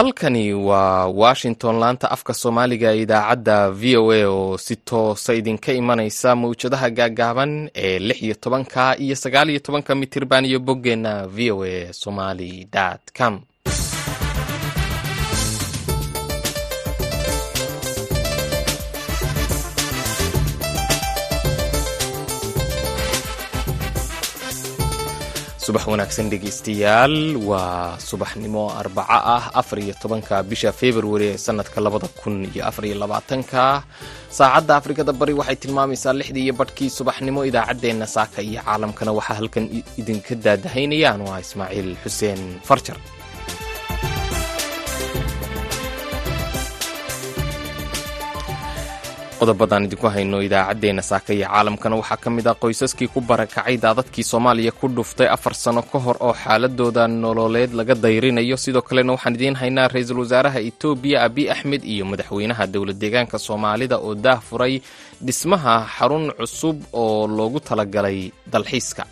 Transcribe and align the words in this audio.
halkani 0.00 0.52
waa 0.54 1.06
washington 1.06 1.78
laanta 1.78 2.10
afka 2.10 2.34
soomaaliga 2.34 2.92
idaacadda 2.94 3.70
v 3.70 3.96
o 3.96 4.12
a 4.12 4.24
oo 4.26 4.58
si 4.58 4.76
toosa 4.76 5.34
idinka 5.34 5.72
imanaysa 5.72 6.36
mawjadaha 6.36 6.90
gaagaaban 6.90 7.70
ee 7.74 7.98
lix 7.98 8.22
iyo 8.22 8.34
tobanka 8.34 8.96
iyo 8.98 9.16
sagaal 9.16 9.50
iyo 9.50 9.60
tobanka 9.60 9.94
mitirban 9.94 10.44
iyo 10.44 10.58
boggeenna 10.60 11.26
v 11.26 11.50
o 11.52 11.64
a 11.64 11.92
somali 11.92 12.68
com 13.18 13.40
subax 25.70 25.86
wanaagsan 25.86 26.26
dhegeystayaal 26.32 27.38
waa 27.46 27.94
subaxnimo 28.08 28.62
arbaco 28.74 29.14
ah 29.36 29.44
afar 29.60 29.78
iyo 29.78 29.94
tobanka 30.02 30.42
bisha 30.50 30.70
februari 30.80 31.26
ee 31.30 31.38
sanadka 31.46 31.78
labada 31.80 32.08
kun 32.20 32.42
iyo 32.50 32.62
afar 32.66 32.84
iyo 32.90 32.96
labaatanka. 33.02 33.82
Saacadda 34.38 34.74
afrikada 34.82 35.12
bari 35.20 35.30
waxay 35.40 35.56
tilmaamaysaa 35.62 36.14
lixdii 36.20 36.44
iyo 36.50 36.54
badhkii 36.60 36.90
subaxnimo 36.98 37.40
idaacaddeenna 37.50 38.06
saaka 38.16 38.42
iyo 38.42 38.58
caalamkana 38.66 39.12
waxaa 39.18 39.36
halkan 39.38 39.64
idinka 40.00 40.34
daadahaynayaan 40.44 41.20
waa 41.28 41.38
ismaaciil 41.44 41.90
xuseen 42.02 42.40
farjar 42.68 42.98
qodobadaan 49.40 49.84
idinku 49.88 50.06
hayno 50.14 50.38
idaacaddeenna 50.46 51.02
saaka 51.10 51.30
iyo 51.36 51.46
caalamkana 51.48 51.96
waxaa 52.00 52.16
ka 52.24 52.28
mid 52.36 52.46
ah 52.50 52.54
qoysaskii 52.62 53.08
ku 53.14 53.20
barakacay 53.30 53.76
daadadkii 53.84 54.24
soomaaliya 54.32 54.72
ku 54.80 54.86
dhuftay 54.96 55.28
afar 55.36 55.54
sano 55.54 55.82
ka 55.92 55.98
hor 56.04 56.16
oo 56.26 56.34
xaaladooda 56.42 57.04
nololeed 57.08 57.72
laga 57.78 57.94
dayrinayo. 58.04 58.56
Sidoo 58.64 58.82
kalena 58.88 59.12
waxaan 59.16 59.34
idiin 59.38 59.56
haynaa 59.62 59.88
ra'iisul 59.94 60.18
wasaaraha 60.22 60.60
etoobiya 60.70 61.18
abiy 61.26 61.46
axmed 61.54 61.82
iyo 61.92 62.04
madaxweynaha 62.10 62.64
dowlad 62.74 62.98
deegaanka 63.02 63.38
soomaalida 63.46 63.96
oo 64.06 64.14
daah 64.24 64.40
furay 64.48 64.74
dhismaha 65.26 65.74
xarun 65.96 66.24
cusub 66.38 66.76
oo 66.92 67.26
loogu 67.36 67.60
talagalay 67.68 68.18
dalxiiska 68.52 69.02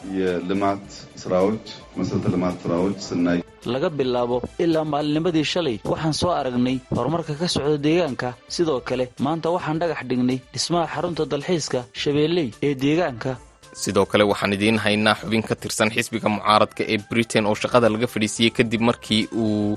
ከትናንት 0.00 0.12
ጀምሮ 0.12 0.42
በሶማሌ 0.42 0.42
ክልል 0.42 0.42
በርካታ 0.42 0.42
የልማት 0.46 0.84
ስራዎች 1.22 1.66
መሰረተ 1.98 2.26
ልማት 2.34 2.56
ስራዎች 2.66 2.98
ስናይ 3.10 3.40
laga 3.74 3.88
bilaabo 3.98 4.36
ilaa 4.64 4.82
maalinimadii 4.92 5.46
shalay 5.52 5.76
waxaan 5.92 6.14
soo 6.20 6.28
aragnay 6.40 6.74
horumarka 6.96 7.32
ka 7.40 7.46
socda 7.54 7.78
deegaanka 7.86 8.28
sidoo 8.56 8.76
kale 8.88 9.04
maanta 9.26 9.48
waxaan 9.54 9.80
dhagax 9.80 10.02
dhignay 10.10 10.38
dhismaha 10.54 10.84
xarunta 10.94 11.22
dalxiiska 11.32 11.80
shabeelley 12.02 12.46
ee 12.66 12.70
deegaanka 12.84 13.32
sidoo 13.82 14.04
kale 14.12 14.24
waxaan 14.32 14.54
idiin 14.56 14.78
haynaa 14.84 15.14
xubin 15.22 15.42
ka 15.48 15.54
tirsan 15.62 15.90
xisbiga 15.96 16.28
mucaaradka 16.36 16.82
ee 16.92 16.98
britain 17.10 17.44
oo 17.50 17.56
shaqada 17.62 17.88
laga 17.94 18.08
fadhiisiiyey 18.14 18.52
kadib 18.58 18.82
markii 18.90 19.22
uu 19.44 19.74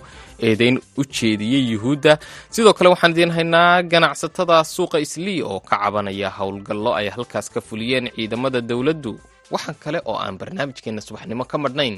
eedeyn 0.50 0.78
u 1.00 1.08
jeediyey 1.18 1.64
yuhuudda 1.74 2.14
sidoo 2.58 2.74
kale 2.78 2.90
waxaan 2.94 3.16
idiin 3.16 3.34
haynaa 3.38 3.74
ganacsatada 3.94 4.58
suuqa 4.76 4.98
islii 5.08 5.40
oo 5.52 5.60
ka 5.70 5.76
cabanaya 5.84 6.30
howlgallo 6.38 6.92
ay 7.00 7.08
halkaas 7.18 7.50
ka 7.56 7.60
fuliyeen 7.70 8.06
ciidamada 8.18 8.62
dowladdu 8.72 9.14
waxaan 9.53 9.77
kale 9.85 9.99
oo 10.11 10.17
aan 10.25 10.39
barnaamijkeenna 10.41 11.01
subaxnimo 11.07 11.45
ka 11.51 11.57
madhnayn 11.65 11.97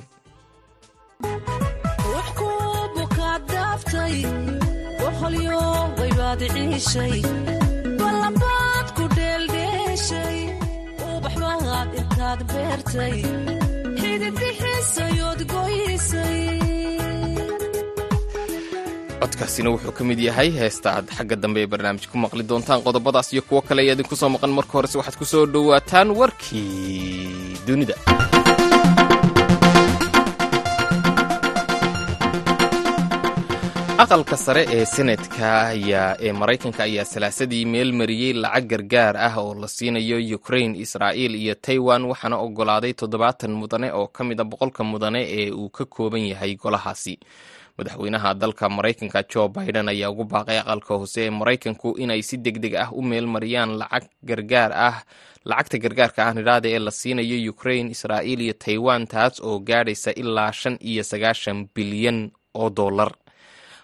codkaasina 19.37 19.69
wuxuu 19.75 19.93
ka 19.99 20.03
mid 20.09 20.19
yahay 20.29 20.49
heesta 20.59 20.89
aad 20.97 21.07
xagga 21.17 21.37
dambe 21.43 21.59
ee 21.63 21.71
barnaamij 21.73 22.05
ku 22.11 22.17
maqli 22.25 22.43
doontaan 22.51 22.85
qodobadaas 22.87 23.29
iyo 23.33 23.43
kuwo 23.49 23.61
kale 23.69 23.81
ayaa 23.83 23.97
idinku 23.97 24.17
soo 24.21 24.31
maqan 24.35 24.53
marka 24.59 24.73
horese 24.77 24.97
waxaad 24.99 25.17
ku 25.21 25.25
soo 25.33 25.45
dhowaataan 25.55 26.09
warkii 26.19 27.61
dunida. 27.67 27.95
Aqalka 34.03 34.37
sare 34.37 34.63
ee 34.77 34.85
senatka 34.85 35.73
ee 35.75 36.33
maraykanka 36.33 36.83
ayaa 36.89 37.05
salaasadii 37.05 37.65
meel 37.73 37.93
mariyey 37.93 38.33
lacag 38.43 38.67
gargaar 38.71 39.17
ah 39.17 39.35
oo 39.41 39.55
la 39.55 39.69
siinayo 39.69 40.19
ukrain 40.37 40.75
israa'iil 40.85 41.35
iyo 41.35 41.55
taiwan 41.55 42.05
waxaana 42.05 42.37
ogolaaday 42.47 42.93
toddobaatan 42.93 43.53
mudane 43.61 43.89
oo 43.93 44.07
ka 44.07 44.25
mid 44.25 44.41
a 44.41 44.45
boqolka 44.45 44.85
mudane 44.85 45.21
ee 45.39 45.51
uu 45.51 45.69
ka 45.71 45.85
kooban 45.85 46.21
yahay 46.29 46.55
golahaasi 46.57 47.19
madaxweynaha 47.79 48.31
dalka 48.41 48.69
maraykanka 48.77 49.21
jo 49.33 49.49
biden 49.49 49.89
ayaa 49.93 50.11
ugu 50.13 50.25
baaqay 50.33 50.59
aqalka 50.63 50.95
hoose 51.01 51.21
ee 51.27 51.31
maraykanku 51.41 51.89
inay 52.03 52.23
si 52.29 52.37
deg 52.45 52.57
deg 52.65 52.75
ah 52.83 52.89
u 52.93 53.03
meel 53.03 53.27
mariyaan 53.35 53.71
lacag 53.81 54.05
gargaar 54.29 54.73
ah 54.89 54.97
lacagta 55.51 55.79
gargaarka 55.85 56.21
ah 56.29 56.33
nidhaada 56.39 56.69
ee 56.75 56.79
la 56.87 56.91
siinayo 57.01 57.37
ukrain 57.53 57.87
israa'iil 57.95 58.41
iyo 58.47 58.55
taiwan 58.65 59.03
taas 59.13 59.35
oo 59.49 59.59
gaadhaysa 59.69 60.11
ilaa 60.23 60.53
shan 60.61 60.77
iyo 60.91 61.03
sagaashan 61.11 61.59
bilyan 61.75 62.19
oo 62.61 62.71
dollar. 62.71 63.13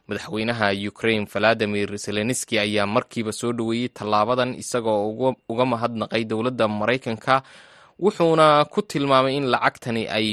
Madaxweynaha 0.08 0.72
ukrain 0.90 1.26
valadimir 1.32 1.88
zelenski 2.04 2.58
ayaa 2.58 2.86
markiiba 2.86 3.32
soo 3.32 3.52
dhoweeyey 3.52 3.88
tallaabadan 3.88 4.54
isagoo 4.62 5.36
uga 5.52 5.64
mahadnaqay 5.72 6.24
dowladda 6.30 6.66
maraykanka 6.68 7.42
wuxuuna 8.04 8.64
ku 8.72 8.80
tilmaamay 8.82 9.34
in 9.38 9.46
lacagtani 9.52 10.02
ay 10.16 10.26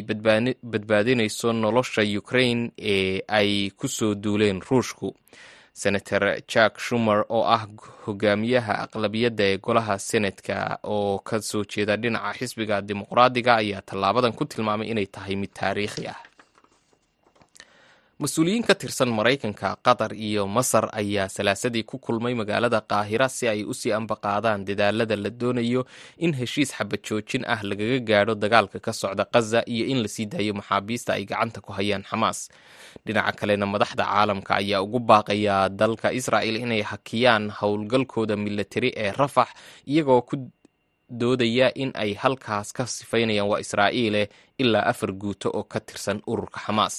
badbaadinayso 0.71 1.53
nolosha 1.53 2.01
ukrain 2.21 2.71
ee 2.93 3.21
ay 3.27 3.69
ku 3.79 3.87
soo 3.87 4.15
duuleen 4.23 4.61
ruushku. 4.69 5.07
Senator 5.73 6.23
jack 6.51 6.73
shumer 6.79 7.19
oo 7.29 7.43
ah 7.55 7.63
hogaamiyaha 8.05 8.73
aqlabiyadda 8.83 9.43
ee 9.51 9.57
golaha 9.65 9.95
senatka 9.99 10.55
oo 10.83 11.19
ka 11.27 11.41
soo 11.49 11.63
jeeda 11.71 11.95
dhinaca 12.01 12.33
xisbiga 12.39 12.81
dimuqraadiga 12.81 13.55
ayaa 13.61 13.81
tallaabadan 13.89 14.33
ku 14.37 14.43
tilmaamay 14.45 14.87
inay 14.91 15.05
tahay 15.15 15.35
mid 15.35 15.51
taariikhi 15.59 16.07
ah 16.13 16.19
mas'uuliyiin 18.19 18.63
ka 18.67 18.75
tirsan 18.75 19.09
maraykanka 19.15 19.77
qatar 19.79 20.11
iyo 20.11 20.43
masar 20.47 20.89
ayaa 20.91 21.29
salaasadii 21.31 21.83
ku 21.87 21.99
kulmay 22.03 22.35
magaalada 22.35 22.81
qaahira 22.83 23.29
si 23.31 23.47
ay 23.47 23.63
u 23.63 23.71
sii 23.73 23.95
ambaqaadaan 23.95 24.65
dadaalada 24.67 25.15
la 25.15 25.29
doonayo 25.31 25.85
in 26.19 26.33
heshiis 26.35 26.75
xabad 26.75 26.99
joojin 27.07 27.47
ah 27.47 27.63
lagaga 27.63 27.99
gaadho 28.09 28.35
dagaalka 28.35 28.79
ka 28.83 28.91
socda 28.91 29.23
khaza 29.33 29.63
iyo 29.73 29.85
in 29.87 30.03
la 30.03 30.07
sii 30.11 30.25
daayo 30.27 30.51
maxaabiista 30.59 31.13
ay 31.15 31.23
gacanta 31.31 31.61
ku 31.63 31.71
hayaan 31.71 32.03
xamaas. 32.03 32.39
Dhinaca 33.07 33.31
kalena 33.39 33.65
madaxda 33.65 34.03
caalamka 34.03 34.51
ayaa 34.59 34.83
ugu 34.83 34.99
baaqaya 34.99 35.69
dalka 35.71 36.11
israa'el 36.11 36.59
inay 36.59 36.83
hakiyaan 36.91 37.47
howlgalkooda 37.59 38.35
milatari 38.35 38.91
ee 38.99 39.11
rafax 39.15 39.47
iyagoo 39.87 40.21
ku 40.27 40.35
doodaya 41.09 41.71
in 41.75 41.91
ay 41.95 42.11
halkaas 42.19 42.75
ka 42.75 42.83
sifaynayaan 42.83 43.47
waa 43.47 43.63
israa'iile 43.63 44.27
ilaa 44.59 44.83
afar 44.91 45.11
guuto 45.15 45.47
oo 45.55 45.63
ka 45.63 45.79
tirsan 45.79 46.19
ururka 46.27 46.59
xamaas 46.67 46.95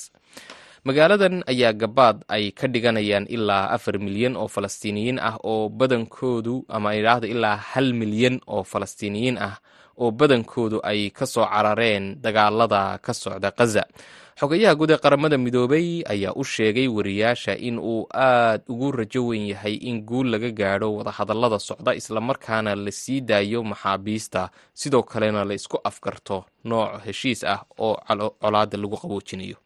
magaaladan 0.84 1.44
ayaa 1.44 1.72
gabaad 1.76 2.24
ay 2.28 2.56
ka 2.56 2.64
dhiganayaan 2.68 3.28
ilaa 3.28 3.68
afar 3.76 4.00
milyan 4.00 4.36
oo 4.36 4.48
falastiiniyiin 4.48 5.20
ah 5.20 5.36
oo 5.44 5.68
badankoodu 5.68 6.64
ama 6.72 6.96
idhaahdo 6.96 7.26
ilaa 7.28 7.56
hal 7.56 7.92
milyan 7.92 8.40
oo 8.48 8.64
falastiiniyiin 8.64 9.36
ah 9.36 9.60
oo 10.00 10.08
badankoodu 10.10 10.80
ay 10.80 11.12
ka 11.12 11.26
soo 11.28 11.44
carareen 11.44 12.16
dagaalada 12.24 12.96
ka 13.04 13.12
socda 13.12 13.52
khaza 13.52 13.84
xogayaha 14.40 14.72
guud 14.78 14.90
ee 14.96 15.00
qaramada 15.04 15.36
midoobay 15.36 16.00
ayaa 16.08 16.32
u 16.32 16.44
sheegay 16.48 16.88
wariyaasha 16.88 17.60
in 17.60 17.76
uu 17.78 18.08
aad 18.16 18.64
ugu 18.72 18.88
rajo 19.04 19.20
weyn 19.28 19.52
yahay 19.52 19.76
in 19.84 20.00
guul 20.08 20.32
laga 20.32 20.48
gaadho 20.50 20.96
wadahadallada 20.96 21.58
socda 21.60 21.92
islamarkaana 22.00 22.72
la 22.74 22.88
sii 22.92 23.20
daayo 23.20 23.60
maxaabiista. 23.62 24.48
Sidoo 24.72 25.02
kalena 25.04 25.44
la 25.44 25.52
isku 25.54 25.76
afgarto 25.84 26.44
nooc 26.64 27.04
heshiis 27.04 27.44
ah 27.44 27.60
oo 27.78 28.00
colaada 28.40 28.76
lagu 28.80 28.96
qaboojinayo 28.96 29.56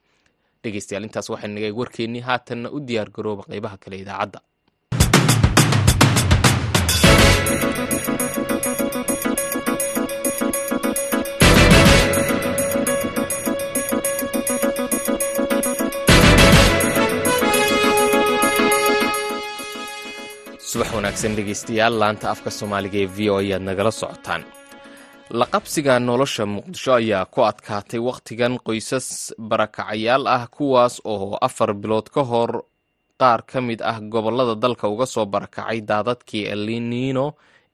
dhegeystayaal 0.65 1.07
intaas 1.09 1.31
waxay 1.35 1.51
nagay 1.55 1.73
warkeennii 1.81 2.25
haatanna 2.29 2.69
u 2.77 2.83
diyaar 2.89 3.11
garooba 3.17 3.49
qaybaha 3.51 3.77
kale 3.85 3.97
idaacadda. 4.05 4.41
Subax 20.71 20.91
wanaagsan 20.97 21.37
dhegeystayaal 21.39 21.95
laanta 22.03 22.27
afka 22.35 22.51
soomaaliga 22.59 22.99
ee 23.05 23.09
v 23.17 23.19
o 23.33 23.37
ayaad 23.43 23.65
nagala 23.69 23.91
socotaan 24.01 24.43
la 25.31 25.47
qabsiga 25.53 25.99
nolosha 26.01 26.45
muqdisho 26.47 26.93
ayaa 27.01 27.25
ku 27.33 27.41
adkaatay 27.51 28.01
wakhtigan 28.09 28.55
qoysas 28.67 29.35
barakacayaal 29.51 30.25
ah 30.37 30.45
kuwaas 30.55 30.95
oo 31.05 31.39
afar 31.47 31.71
bilood 31.75 32.07
ka 32.15 32.23
hor 32.31 32.53
qaar 33.21 33.41
ka 33.51 33.61
mid 33.61 33.81
ah 33.83 33.99
gobollada 34.13 34.55
dalka 34.55 34.87
uga 34.89 35.07
soo 35.07 35.27
barakacay 35.27 35.81
daadadkii 35.81 36.45
eliniino 36.55 37.27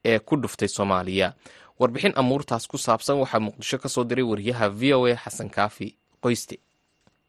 ee 0.05 0.19
ku 0.19 0.35
dhuftay 0.41 0.67
soomaaliya. 0.67 1.33
Warbixin 1.79 2.13
amuurtaas 2.15 2.65
ku 2.67 2.77
saabsan 2.77 3.17
waxaa 3.21 3.39
muqdisho 3.47 3.77
ka 3.77 3.89
soo 3.89 4.03
diray 4.03 4.23
wariyaha 4.31 4.69
v 4.69 4.81
o 4.93 5.05
a 5.05 5.15
xasan 5.15 5.49
kaafi 5.49 5.87
qoyste. 6.23 6.55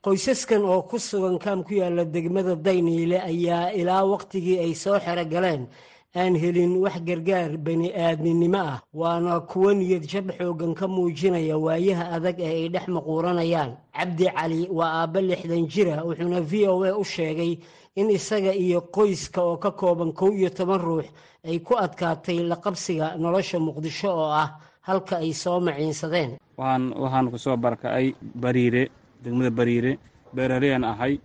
Qoysaskan 0.04 0.62
oo 0.64 0.82
ku 0.88 0.98
sugan 0.98 1.38
kaam 1.38 1.60
ku 1.66 1.74
yaalla 1.74 2.04
degmada 2.04 2.54
dayniile 2.56 3.18
ayaa 3.30 3.70
ilaa 3.80 4.04
wakhtigii 4.12 4.58
ay 4.64 4.74
soo 4.74 4.96
xero 5.04 5.24
galeen 5.24 5.68
aan 6.14 6.34
helin 6.36 6.76
wax 6.76 7.00
gargaar 7.08 7.56
bani 7.56 7.88
aadminimo 7.92 8.58
ah. 8.58 8.80
Waana 8.94 9.40
kuwo 9.40 9.72
niyad 9.72 10.04
jab 10.06 10.28
xoogan 10.38 10.74
ka 10.74 10.86
muujinaya 10.88 11.56
waayaha 11.58 12.04
adag 12.16 12.36
ee 12.40 12.52
ay 12.64 12.68
dhex 12.68 12.86
maquuranayaan. 12.88 13.76
Cabdi 13.96 14.26
cali 14.36 14.68
waa 14.70 14.92
aabba 15.02 15.20
lixdan 15.20 15.64
jira 15.72 16.04
wuxuuna 16.04 16.40
v 16.40 16.52
o 16.68 16.84
a 16.84 16.92
u 16.98 17.04
sheegay 17.04 17.58
in 17.96 18.10
isaga 18.10 18.52
iyo 18.54 18.80
qoyska 18.92 19.40
oo 19.42 19.56
ka 19.56 19.70
kooban 19.70 20.12
kow 20.12 20.32
iyo 20.32 20.50
toban 20.50 20.80
ruux 20.80 21.06
ay 21.44 21.58
ku 21.60 21.74
adkaatay 21.76 22.38
la 22.44 22.56
qabsiga 22.56 23.16
nolosha 23.16 23.58
muqdisho 23.58 24.08
oo 24.12 24.30
ah 24.32 24.60
halka 24.82 25.16
ay 25.16 25.32
soo 25.32 25.60
maciinsadeen. 25.60 26.36
Waxaan 26.58 27.30
ku 27.32 27.38
soo 27.38 27.56
barakacay 27.56 28.12
bariire 28.34 28.90
degmada 29.24 29.50
bariire 29.50 29.98
beerareyaan 30.34 30.84
ahay. 30.84 31.20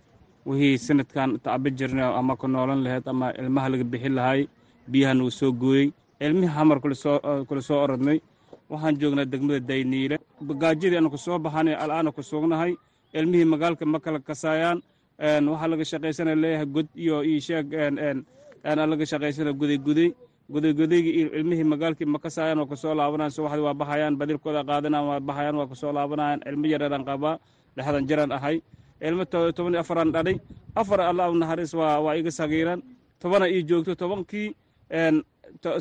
Wixii 0.48 0.78
sanadkan 0.80 1.36
tacba 1.44 1.68
jirna 1.70 2.16
ama 2.16 2.36
ku 2.36 2.48
noolan 2.48 2.80
lahayd 2.84 3.04
ama 3.04 3.32
ilmaha 3.36 3.68
laga 3.68 3.84
bixin 3.84 4.14
lahay 4.16 4.48
biyaha 4.90 5.14
nagu 5.14 5.30
soo 5.30 5.52
gooyey. 5.52 5.92
Ilmihii 6.20 6.50
hamar 6.56 6.80
kula 6.80 7.60
soo 7.62 7.78
orodnay 7.84 8.18
waxaan 8.70 8.98
joognaa 9.00 9.24
degmada 9.32 9.60
dayniile. 9.60 10.16
Gaajadii 10.42 10.96
aanu 10.98 11.10
ku 11.10 11.18
soo 11.18 11.38
baxanay 11.38 11.74
al'aana 11.74 12.10
ku 12.12 12.22
sugnahay. 12.22 12.72
Ilmihii 13.14 13.44
magaalka 13.44 13.84
ma 13.86 13.98
kala 14.00 14.18
kasaayaan 14.20 14.82
waxaa 15.48 15.68
laga 15.72 15.84
shaqaysana 15.84 16.34
leeyahay 16.34 16.66
god 16.66 16.86
iyo 16.96 17.22
iisheeg 17.24 17.66
laga 18.64 19.04
shaqaysana 19.06 19.52
gudayguday 19.52 20.10
gudaygudaygii 20.50 21.28
ilmihii 21.38 21.64
magaalkii 21.64 22.04
ma 22.08 22.18
waa 22.58 22.66
ku 22.66 22.76
soo 22.76 22.94
laabanayaan 22.94 23.30
subaxdii 23.36 23.64
waa 23.68 23.74
baxayaan 23.74 24.16
badilkooda 24.16 24.64
qaadanayaan 24.64 25.08
waa 25.08 25.20
baxayaan 25.20 25.56
waa 25.60 25.66
ku 25.70 25.74
soo 25.76 25.92
laabanayaan 25.92 26.40
ilmo 26.48 26.66
yareeraan 26.66 27.04
qabaa 27.04 27.36
lixdan 27.76 28.06
jiraan 28.08 28.32
ahay. 28.32 28.56
Ilmo 29.00 29.24
toban 29.28 29.72
iyo 29.74 29.80
afaraan 29.80 30.10
dhalay. 30.12 30.36
Afar 30.74 31.00
allah 31.00 31.28
naxariis 31.34 31.74
waa 31.74 32.00
waa 32.04 32.16
iga 32.16 32.30
sagiiran 32.30 32.80
tobana 33.20 33.46
ii 33.48 33.62
joogto 33.68 33.94
tobankii 33.94 34.54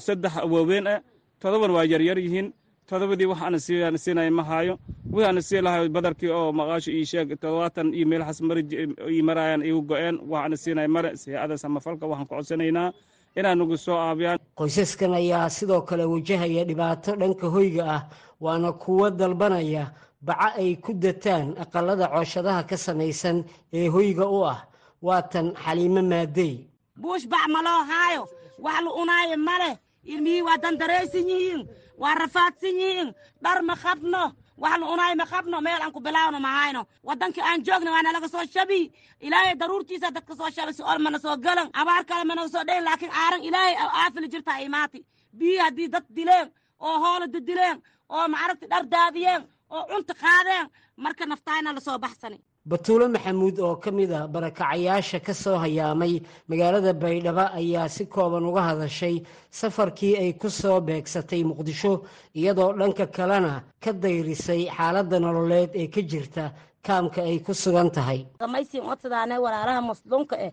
saddex 0.05 0.33
waaweyn 0.53 0.87
ah 0.87 0.99
todoban 1.41 1.71
waa 1.71 1.83
yaryar 1.85 2.17
yihiin. 2.19 2.53
Todobadii 2.87 3.25
wax 3.27 3.41
ana 3.43 3.59
siinaya 3.97 4.31
ma 4.31 4.43
haayo. 4.43 4.79
Wixii 5.11 5.27
ana 5.29 5.41
sii 5.41 5.61
lahayo 5.61 5.89
badarkii 5.89 6.29
oo 6.31 6.51
maqaasho 6.51 6.91
ii 6.91 7.05
sheeg 7.05 7.35
todobaatan 7.39 7.93
iyo 7.93 8.07
meelahaas 8.07 8.39
ii 8.41 9.21
maraayaan 9.21 9.61
igu 9.65 9.81
go-een. 9.81 10.19
Wax 10.29 10.45
ana 10.45 10.57
siinaya 10.57 10.87
mare 10.87 11.17
siicada 11.17 11.57
samafalka 11.57 12.07
waxaan 12.07 12.27
ku 12.27 12.35
codsanaynaa. 12.35 12.91
Inaa 13.35 13.55
nagu 13.55 13.77
soo 13.77 13.97
aabiyaan. 13.99 14.39
Qoysaskan 14.55 15.13
ayaa 15.13 15.49
sidoo 15.49 15.81
kale 15.81 16.05
wajahaya 16.05 16.63
dhibaato 16.63 17.15
dhanka 17.19 17.47
hoyga 17.47 17.83
ah 17.95 18.01
waana 18.39 18.71
kuwo 18.71 19.09
dalbanaya 19.11 19.91
baca 20.21 20.55
ay 20.55 20.75
ku 20.75 20.93
dataan 20.93 21.53
aqalada 21.59 22.07
cooshadaha 22.07 22.63
ka 22.63 22.77
samaysan 22.77 23.43
ee 23.73 23.87
hoyga 23.87 24.25
u 24.27 24.45
ah. 24.47 24.63
Waatan 25.03 25.53
xaliimo 25.53 26.01
maadey. 26.01 26.65
Buush 26.97 27.27
bac 27.27 27.45
ma 27.53 27.59
loo 27.61 27.83
haayo 27.91 28.23
wax 28.65 28.79
la 28.85 28.91
unaayo 29.01 29.37
ma 29.47 29.55
leh 29.61 29.73
ilmihii 30.03 30.41
waa 30.47 30.57
dandaraysan 30.63 31.29
yihiin 31.29 31.61
waa 32.01 32.15
rafaadsan 32.21 32.75
yihiin 32.81 33.09
dhar 33.43 33.61
ma 33.63 33.75
qabno 33.83 34.23
wax 34.57 34.77
la 34.81 34.85
unaayo 34.93 35.15
ma 35.21 35.25
qabno 35.25 35.61
meel 35.61 35.81
aan 35.81 35.91
ku 35.91 35.99
bilaawno 35.99 36.39
ma 36.39 36.49
hayno. 36.57 36.81
Waddankii 37.03 37.41
aan 37.43 37.63
joogna 37.65 37.91
waana 37.91 38.11
laga 38.11 38.27
soo 38.29 38.45
shabi. 38.53 38.91
Ilaahay 39.19 39.55
daruurtiisa 39.55 40.11
dadka 40.11 40.35
soo 40.35 40.49
shabay 40.55 40.73
si 40.73 40.81
ol 40.83 40.99
mana 40.99 41.19
soo 41.19 41.37
galan. 41.37 41.69
Abaar 41.73 42.03
kale 42.05 42.23
mana 42.25 42.47
soo 42.49 42.63
dhayn 42.67 42.83
laakiin 42.83 43.11
aaran 43.11 43.43
ilaahay 43.43 43.75
aafili 44.01 44.27
jirtaa 44.33 44.59
imaati 44.67 45.05
biyi 45.37 45.57
haddii 45.57 45.87
dad 45.93 46.05
dileen 46.15 46.47
oo 46.79 46.99
hoola 47.03 47.27
didileen 47.27 47.77
oo 48.09 48.27
macaragti 48.27 48.65
dhar 48.71 48.83
daadiyeen 48.93 49.41
oo 49.69 49.83
cunta 49.89 50.13
qaadeen 50.13 50.65
marka 50.97 51.25
naftaayna 51.25 51.73
la 51.73 51.79
soo 51.81 51.97
baxsani 51.99 52.37
batuulo 52.67 53.07
maxamuud 53.15 53.59
oo 53.63 53.75
ka 53.83 53.91
mid 53.91 54.11
a 54.11 54.27
barakacayaasha 54.27 55.19
ka 55.23 55.33
soo 55.33 55.55
hayaamay 55.63 56.19
magaalada 56.49 56.93
baydhabo 56.93 57.45
ayaa 57.59 57.87
si 57.89 58.05
kooban 58.05 58.43
uga 58.49 58.61
hadashay 58.61 59.23
safarkii 59.59 60.17
ay 60.19 60.33
ku 60.33 60.49
soo 60.49 60.81
beegsatay 60.81 61.43
muqdisho 61.47 62.03
iyadoo 62.35 62.73
dhanka 62.79 63.05
kalena 63.07 63.63
ka 63.83 63.91
dayrisay 63.93 64.67
xaaladda 64.77 65.19
nololeed 65.19 65.71
ee 65.81 65.87
ka 65.87 66.01
jirta 66.01 66.51
kaamka 66.83 67.21
ay 67.23 67.39
ku 67.39 67.53
sugan 67.53 67.89
tahay. 67.91 68.27
Samaysiin 68.39 68.83
odsadaane 68.91 69.35
walaalaha 69.39 69.81
masluunka 69.81 70.35
eh. 70.35 70.51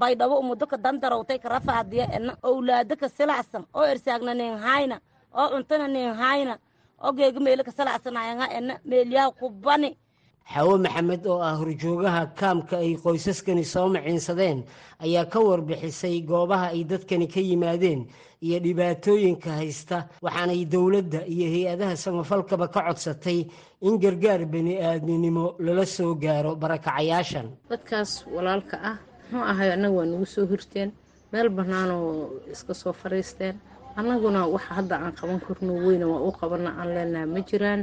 Baydhabo 0.00 0.40
umudo 0.40 0.66
ka 0.66 0.76
dandarowtay 0.76 1.38
ka 1.38 1.60
ena 2.16 2.32
owlaado 2.42 2.96
ka 2.96 3.08
silacsan 3.08 3.64
oo 3.74 3.84
ersaagna 3.92 4.32
nin 4.34 4.56
hayna 4.64 4.96
oo 5.36 5.48
cuntana 5.52 5.86
nin 5.88 6.14
hayna 6.14 6.54
oo 7.04 7.12
geega 7.12 7.40
meelo 7.40 7.62
ka 7.64 7.70
silacsanayanga 7.72 8.46
ena 8.58 8.74
meelyaha 8.84 9.30
kubani 9.38 9.90
xawo 10.52 10.74
maxamed 10.84 11.22
oo 11.26 11.40
ah 11.48 11.54
horjoogaha 11.60 12.22
kaamka 12.40 12.76
ay 12.84 12.96
qoysaskani 13.04 13.64
soo 13.64 13.88
maciinsadeen 13.94 14.58
ayaa 15.04 15.24
ka 15.32 15.38
warbixisay 15.40 16.20
goobaha 16.28 16.66
ay 16.74 16.84
dadkani 16.84 17.26
ka 17.34 17.40
yimaadeen 17.40 18.00
iyo 18.44 18.58
dhibaatooyinka 18.64 19.50
haysta 19.60 19.96
waxaanay 20.24 20.64
dowladda 20.74 21.20
iyo 21.34 21.46
hay'adaha 21.54 21.96
samafalkaba 21.96 22.68
ka 22.68 22.80
codsatay 22.86 23.38
in 23.80 23.94
gargaar 24.02 24.44
bani 24.46 24.74
aadminimo 24.88 25.56
lala 25.58 25.86
soo 25.86 26.14
gaaro 26.14 26.52
barakacayaashan 26.62 27.46
dadkaas 27.70 28.10
walaalka 28.34 28.76
ah 28.90 28.96
muxuu 29.32 29.44
ahay 29.50 29.68
annaga 29.72 29.94
waa 29.96 30.06
nagu 30.12 30.26
soo 30.26 30.46
hirteen 30.46 30.92
meel 31.32 31.48
bannaanoo 31.48 32.30
iska 32.52 32.74
soo 32.74 32.92
fadhiisteen 32.92 33.56
annaguna 33.96 34.40
waxa 34.54 34.74
hadda 34.78 34.94
aan 35.00 35.12
qaban 35.18 35.40
karno 35.46 35.72
weyna 35.86 36.06
waa 36.12 36.20
u 36.28 36.32
qabana 36.40 36.70
aan 36.80 36.88
leenaha 36.94 37.26
ma 37.34 37.40
jiraan 37.48 37.80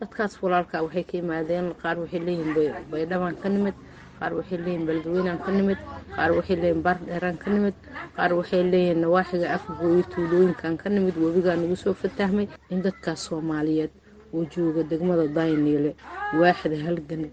dadkaas 0.00 0.34
walaalka 0.42 0.82
waxay 0.86 1.04
ka 1.08 1.14
yimaadeen 1.18 1.66
qaar 1.82 1.96
waxay 2.02 2.20
leeyihiin 2.26 2.54
baydhabaan 2.92 3.36
ka 3.42 3.48
nimid 3.48 3.74
qaar 4.18 4.32
waxay 4.38 4.58
leeyihiin 4.64 4.86
beledweynaan 4.88 5.38
ka 5.44 5.50
nimid 5.58 5.78
qaar 6.16 6.30
waxay 6.36 6.56
leeyihiin 6.62 6.82
baardheeraan 6.86 7.36
ka 7.42 7.48
nimid 7.54 7.74
qaar 8.16 8.32
waxay 8.38 8.62
leeyihiin 8.72 9.00
nawaaxiga 9.04 9.46
afgooyo 9.56 10.02
tuulooyinkan 10.12 10.74
ka 10.82 10.88
nimid 10.94 11.14
webigaa 11.24 11.56
nagu 11.56 11.76
soo 11.76 11.94
fatahmay 12.02 12.46
in 12.72 12.82
dadkaas 12.86 13.20
soomaaliyeed 13.28 13.90
oo 14.34 14.44
jooga 14.52 14.82
degmada 14.90 15.26
dayniile 15.36 15.90
waaxda 16.40 16.76
halgan 16.86 17.24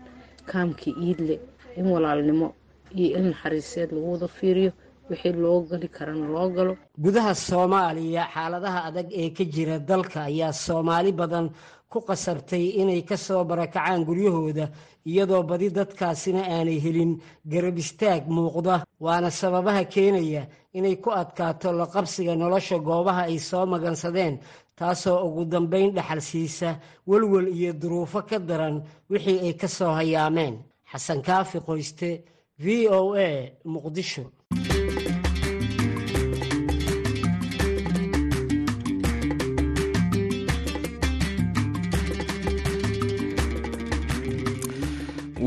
kaamka 0.49 0.89
iidle 1.05 1.35
in 1.79 1.85
walaalnimo 1.93 2.47
iyo 2.95 3.17
il 3.17 3.25
naxariiseed 3.31 3.89
lagu 3.95 4.07
wada 4.13 4.27
fiiriyo 4.27 4.71
wixii 5.09 5.33
loo 5.43 5.61
gali 5.69 5.87
karana 5.87 6.27
loo 6.35 6.49
galo. 6.55 6.73
Gudaha 7.03 7.31
soomaaliya 7.35 8.23
xaaladaha 8.33 8.79
adag 8.89 9.07
ee 9.11 9.29
ka 9.37 9.43
jira 9.53 9.79
dalka 9.79 10.19
ayaa 10.27 10.51
soomaali 10.53 11.11
badan 11.11 11.49
ku 11.91 11.99
qasabtay 12.07 12.65
inay 12.81 13.01
ka 13.09 13.17
soo 13.17 13.43
barakacaan 13.49 14.05
guryahooda 14.07 14.65
iyadoo 15.09 15.43
badi 15.49 15.69
dadkaasina 15.77 16.41
aanay 16.55 16.79
helin 16.85 17.11
garab 17.51 17.77
istaag 17.83 18.23
muuqda. 18.35 18.75
Waana 18.99 19.29
sababaha 19.31 19.83
keenaya 19.93 20.43
inay 20.77 20.95
ku 21.03 21.09
adkaato 21.21 21.71
la 21.71 21.85
qabsiga 21.93 22.35
nolosha 22.35 22.77
goobaha 22.87 23.21
ay 23.31 23.39
soo 23.39 23.65
magansadeen 23.65 24.35
taasoo 24.77 25.19
ugu 25.27 25.45
dambayn 25.45 25.91
dhaxal 25.95 26.21
siisa 26.29 26.69
welwel 27.09 27.47
iyo 27.57 27.71
duruufo 27.81 28.21
ka 28.29 28.37
daran 28.39 28.75
wixii 29.09 29.39
ay 29.47 29.53
ka 29.61 29.67
soo 29.67 29.91
hayaameen. 29.99 30.55
Xasan 30.91 31.21
kaafi 31.27 31.59
qoyste 31.67 32.09
v 32.63 32.87
o 32.89 33.13
a 33.15 33.29
muqdisho 33.73 34.23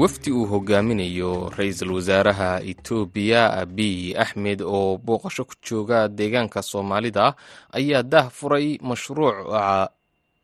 wafdi 0.01 0.31
uu 0.33 0.47
hogaaminayo 0.53 1.33
ra'iisul 1.57 1.93
wasaaraha 1.97 2.51
etoobiya 2.71 3.43
abiy 3.63 3.99
axmed 4.23 4.61
oo 4.63 4.97
booqasho 5.07 5.43
ku 5.49 5.55
jooga 5.67 5.99
deegaanka 6.19 6.61
soomaalida 6.71 7.27
ayaa 7.79 8.03
daah 8.13 8.29
furay 8.39 8.67
mashruuca 8.89 9.91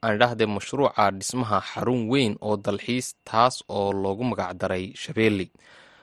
aandhahde 0.06 0.44
mashruuca 0.56 1.04
dhismaha 1.18 1.58
xarun 1.70 2.00
weyn 2.12 2.32
oo 2.46 2.56
dalxiis 2.56 3.06
taas 3.28 3.54
oo 3.68 3.92
loogu 4.02 4.24
magacdaray 4.30 4.84
shabeelle 5.02 5.46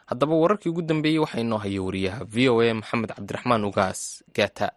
haddaba 0.09 0.33
wararkii 0.41 0.69
ugu 0.71 0.81
dambeeyey 0.81 1.19
waxaa 1.23 1.41
inoo 1.45 1.59
haya 1.63 1.81
wariyaha 1.87 2.21
v 2.33 2.35
o 2.49 2.61
a 2.61 2.73
maxamed 2.79 3.09
cabdiraxmaan 3.15 3.63
ugaas 3.69 4.23
gaata 4.35 4.67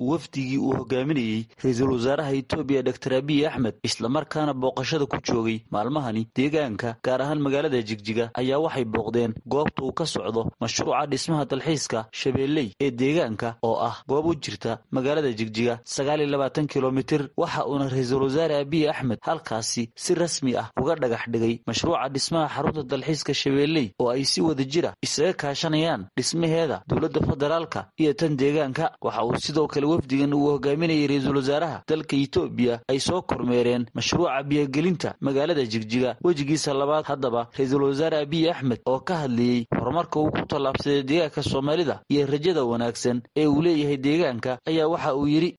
wafdigii 0.00 0.58
uu 0.58 0.72
hogaaminayey 0.80 1.44
ra'iisul 1.64 1.92
wasaaraha 1.92 2.32
etoobiya 2.40 2.82
doktor 2.88 3.12
abiy 3.14 3.46
axmed 3.48 3.74
islamarkaana 3.88 4.52
booqashada 4.62 5.06
ku 5.06 5.16
joogay 5.28 5.58
maalmahani 5.70 6.22
deegaanka 6.36 6.96
gaar 7.04 7.20
ahaan 7.22 7.40
magaalada 7.46 7.82
jigjiga 7.88 8.30
ayaa 8.40 8.58
waxay 8.64 8.84
booqdeen 8.84 9.34
goobta 9.52 9.82
uu 9.84 9.92
ka 9.92 10.06
socdo 10.06 10.42
mashruuca 10.60 11.06
dhismaha 11.12 11.44
dalxiiska 11.50 12.06
shabeelley 12.20 12.68
ee 12.80 12.90
deegaanka 12.90 13.48
oo 13.62 13.76
ah 13.88 13.96
goob 14.08 14.26
u 14.26 14.34
jirta 14.44 14.78
magaalada 14.90 15.32
jigjiga 15.32 15.74
sagaal 15.84 16.20
iyo 16.20 16.30
labaatan 16.34 16.66
kilomitir 16.66 17.22
waxa 17.36 17.66
uuna 17.66 17.88
ra'iisul 17.88 18.22
wasaare 18.22 18.56
abiy 18.64 18.88
axmed 18.92 19.18
halkaasi 19.28 19.90
si 19.96 20.14
rasmi 20.14 20.56
ah 20.62 20.66
uga 20.80 20.94
dhagax 21.02 21.22
dhigay 21.32 21.54
mashruuca 21.66 22.08
dhismaha 22.14 22.48
xarunta 22.54 22.82
dalxiiska 22.92 23.34
shabeelley 23.34 23.86
oo 24.00 24.08
ay 24.14 24.24
si 24.24 24.40
wada 24.40 24.64
jira 24.72 24.90
isaga 25.06 25.32
kaashanayaan 25.42 26.06
dhismaheeda 26.16 26.82
dowladda 26.88 27.20
federaalka 27.28 27.80
iyo 28.02 28.12
tan 28.14 28.36
deegaanka. 28.36 28.84
Waxa 29.02 29.24
uu 29.24 29.36
sidoo 29.44 29.66
kale 29.72 29.86
wafdigan 29.90 30.34
uu 30.34 30.46
hogaaminayay 30.52 31.06
ra'iisul 31.10 31.36
wasaaraha 31.40 31.82
dalka 31.88 32.16
etoobiya 32.16 32.80
ay 32.88 32.98
soo 33.00 33.22
kormeereen 33.22 33.86
mashruuca 33.94 34.42
biyogelinta 34.48 35.14
magaalada 35.20 35.64
jigjiga 35.72 36.16
wejigiisa 36.24 36.74
labaad 36.74 37.04
haddaba 37.10 37.48
ra'iisul 37.58 37.82
wasaare 37.88 38.16
abiy 38.24 38.50
axmed 38.50 38.80
oo 38.86 39.00
ka 39.00 39.14
hadlayey 39.22 39.66
horumarka 39.78 40.20
uu 40.20 40.30
ku 40.30 40.42
tallaabsaday 40.46 41.02
deegaanka 41.02 41.42
soomaalida 41.42 42.00
iyo 42.08 42.26
rajada 42.26 42.64
wanaagsan 42.64 43.22
ee 43.36 43.46
uu 43.46 43.62
leeyahay 43.62 43.96
deegaanka 43.96 44.58
ayaa 44.70 44.88
waxa 44.88 45.14
uu 45.16 45.26
yidhi 45.28 45.50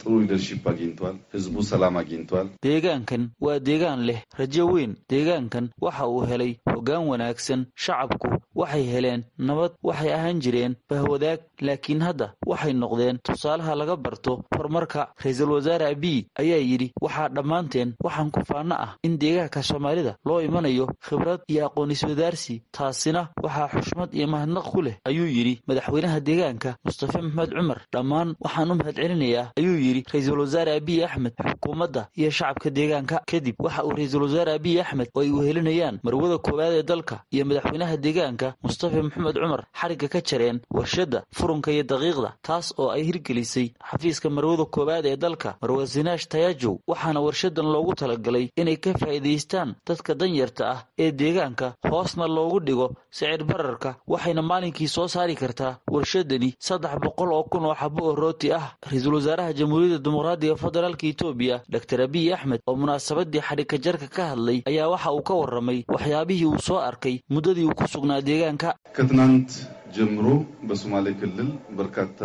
ክልል 0.02 0.26
ተስፋ 0.30 0.36
አለው። 0.36 0.36
ይህ 0.36 0.36
ክልል 0.36 0.56
ጥሩ 0.56 0.56
ሊደርሺፕ 0.56 0.64
አግኝቷል። 0.70 1.16
ህዝቡ 1.34 1.54
ሰላም 1.70 1.94
አግኝቷል። 2.00 2.46
deegaankan 2.66 3.22
waa 3.44 3.58
deegaan 3.68 4.00
leh 4.08 4.20
rajo 4.38 4.64
weyn 4.74 4.92
deegaankan 5.12 5.64
waxa 5.84 6.04
uu 6.14 6.22
helay 6.30 6.52
hoggaan 6.72 7.04
wanaagsan 7.10 7.60
shacabku 7.84 8.28
waxay 8.60 8.84
heleen 8.92 9.20
nabad 9.48 9.72
waxay 9.88 10.10
ahaan 10.18 10.38
jireen 10.44 10.72
bahwadaag 10.90 11.40
laakiin 11.66 12.00
hadda 12.06 12.26
waxay 12.50 12.72
noqdeen 12.82 13.16
tusaalaha 13.26 13.72
laga 13.80 13.96
barto 14.04 14.32
horumarka 14.56 15.02
ra-iisul 15.22 15.50
wasaare 15.56 15.86
abiy 15.94 16.18
ayaa 16.42 16.60
yidhi 16.70 16.88
waxaa 17.04 17.28
dhammaanteen 17.36 17.88
waxaan 18.06 18.30
ku 18.34 18.40
faanno 18.50 18.74
ah 18.86 18.90
in 19.06 19.14
deegaanka 19.22 19.60
soomaalida 19.70 20.12
loo 20.28 20.38
imanayo 20.48 20.86
khibrad 21.06 21.40
iyo 21.52 21.60
aqoon 21.68 21.90
iswadaarsi 21.96 22.54
taasina 22.76 23.22
waxaa 23.44 23.68
xushmad 23.74 24.10
iyo 24.18 24.26
mahadnaq 24.34 24.66
ku 24.72 24.80
leh 24.86 24.96
ayuu 25.10 25.28
yidhi 25.36 25.54
madaxweynaha 25.68 26.18
deegaanka 26.28 26.70
mustafe 26.86 27.18
maxmed 27.26 27.50
cumar 27.58 27.78
dhammaan 27.94 28.28
waxaan 28.44 28.70
u 28.72 28.74
mahadcelinayaa 28.80 29.46
ayuu 29.60 29.76
yidhi 29.86 29.89
ra'iisul 29.99 30.39
wasaare 30.39 30.71
abiy 30.79 31.03
axmed 31.05 31.33
xukuumadda 31.37 32.07
iyo 32.15 32.29
shacabka 32.31 32.69
deegaanka. 32.69 33.21
Kadib 33.31 33.55
waxa 33.59 33.83
uu 33.85 33.91
ra'iisul 33.97 34.23
wasaare 34.23 34.53
abiy 34.53 34.79
axmed 34.81 35.09
oo 35.15 35.21
ay 35.21 35.31
wehelinayaan 35.31 35.99
marwada 36.03 36.37
koowaad 36.37 36.73
ee 36.73 36.83
dalka 36.83 37.15
iyo 37.31 37.45
madaxweynaha 37.45 37.97
deegaanka 37.97 38.53
mustafe 38.63 39.01
maxamed 39.01 39.35
cumar 39.35 39.61
xarigga 39.79 40.07
ka 40.07 40.21
jareen 40.21 40.59
warshadda 40.71 41.23
furunka 41.37 41.71
iyo 41.71 41.83
daqiiqda 41.83 42.29
taas 42.41 42.73
oo 42.77 42.89
ay 42.95 43.03
hirgelisay 43.03 43.67
xafiiska 43.91 44.29
marwada 44.29 44.65
koowaad 44.65 45.05
ee 45.05 45.17
dalka 45.17 45.55
marwa 45.61 45.87
sinaash 45.87 46.27
tayajow 46.27 46.79
waxaana 46.87 47.19
warshadan 47.21 47.65
loogu 47.73 47.93
talagalay 47.95 48.49
inay 48.55 48.77
ka 48.77 48.93
faa'iidaystaan 48.93 49.75
dadka 49.87 50.13
danyarta 50.15 50.63
ah 50.73 50.79
ee 50.97 51.11
deegaanka 51.11 51.73
hoosna 51.89 52.27
loogu 52.27 52.59
dhigo 52.59 52.87
sicir 53.11 53.43
bararka 53.43 53.95
waxayna 54.07 54.41
maalinkii 54.41 54.87
soo 54.87 55.07
saari 55.07 55.35
kartaa 55.35 55.77
warshadani 55.91 56.53
saddex 56.59 56.95
boqol 57.03 57.31
oo 57.33 57.43
kun 57.43 57.65
oo 57.65 57.75
xabo 57.75 58.03
oo 58.05 58.15
rooti 58.15 58.51
ah. 58.53 58.75
Ra'iisul 58.87 59.13
wasaaraha 59.15 59.53
jamhuuriyadda 59.80 60.00
dimuqraadiga 60.06 60.56
federaalka 60.64 61.04
etoobiya 61.12 61.56
doctor 61.74 61.98
abiy 62.06 62.26
axmed 62.36 62.60
oo 62.70 62.76
munaasabadii 62.82 63.42
xadhigka 63.48 63.76
jarka 63.86 64.08
ka 64.16 64.24
hadlay 64.32 64.58
ayaa 64.70 64.88
waxa 64.94 65.10
uu 65.16 65.22
ka 65.28 65.34
warramay 65.40 65.78
waxyaabihii 65.94 66.48
uu 66.52 66.60
soo 66.68 66.78
arkay 66.90 67.16
muddadii 67.34 67.66
uu 67.70 67.76
ku 67.80 67.86
sugnaa 67.94 68.20
deegaanka 68.28 68.70
ከትናንት 68.96 69.50
ጀምሮ 69.96 70.26
በሶማሌ 70.68 71.06
ክልል 71.20 71.48
በርካታ 71.78 72.20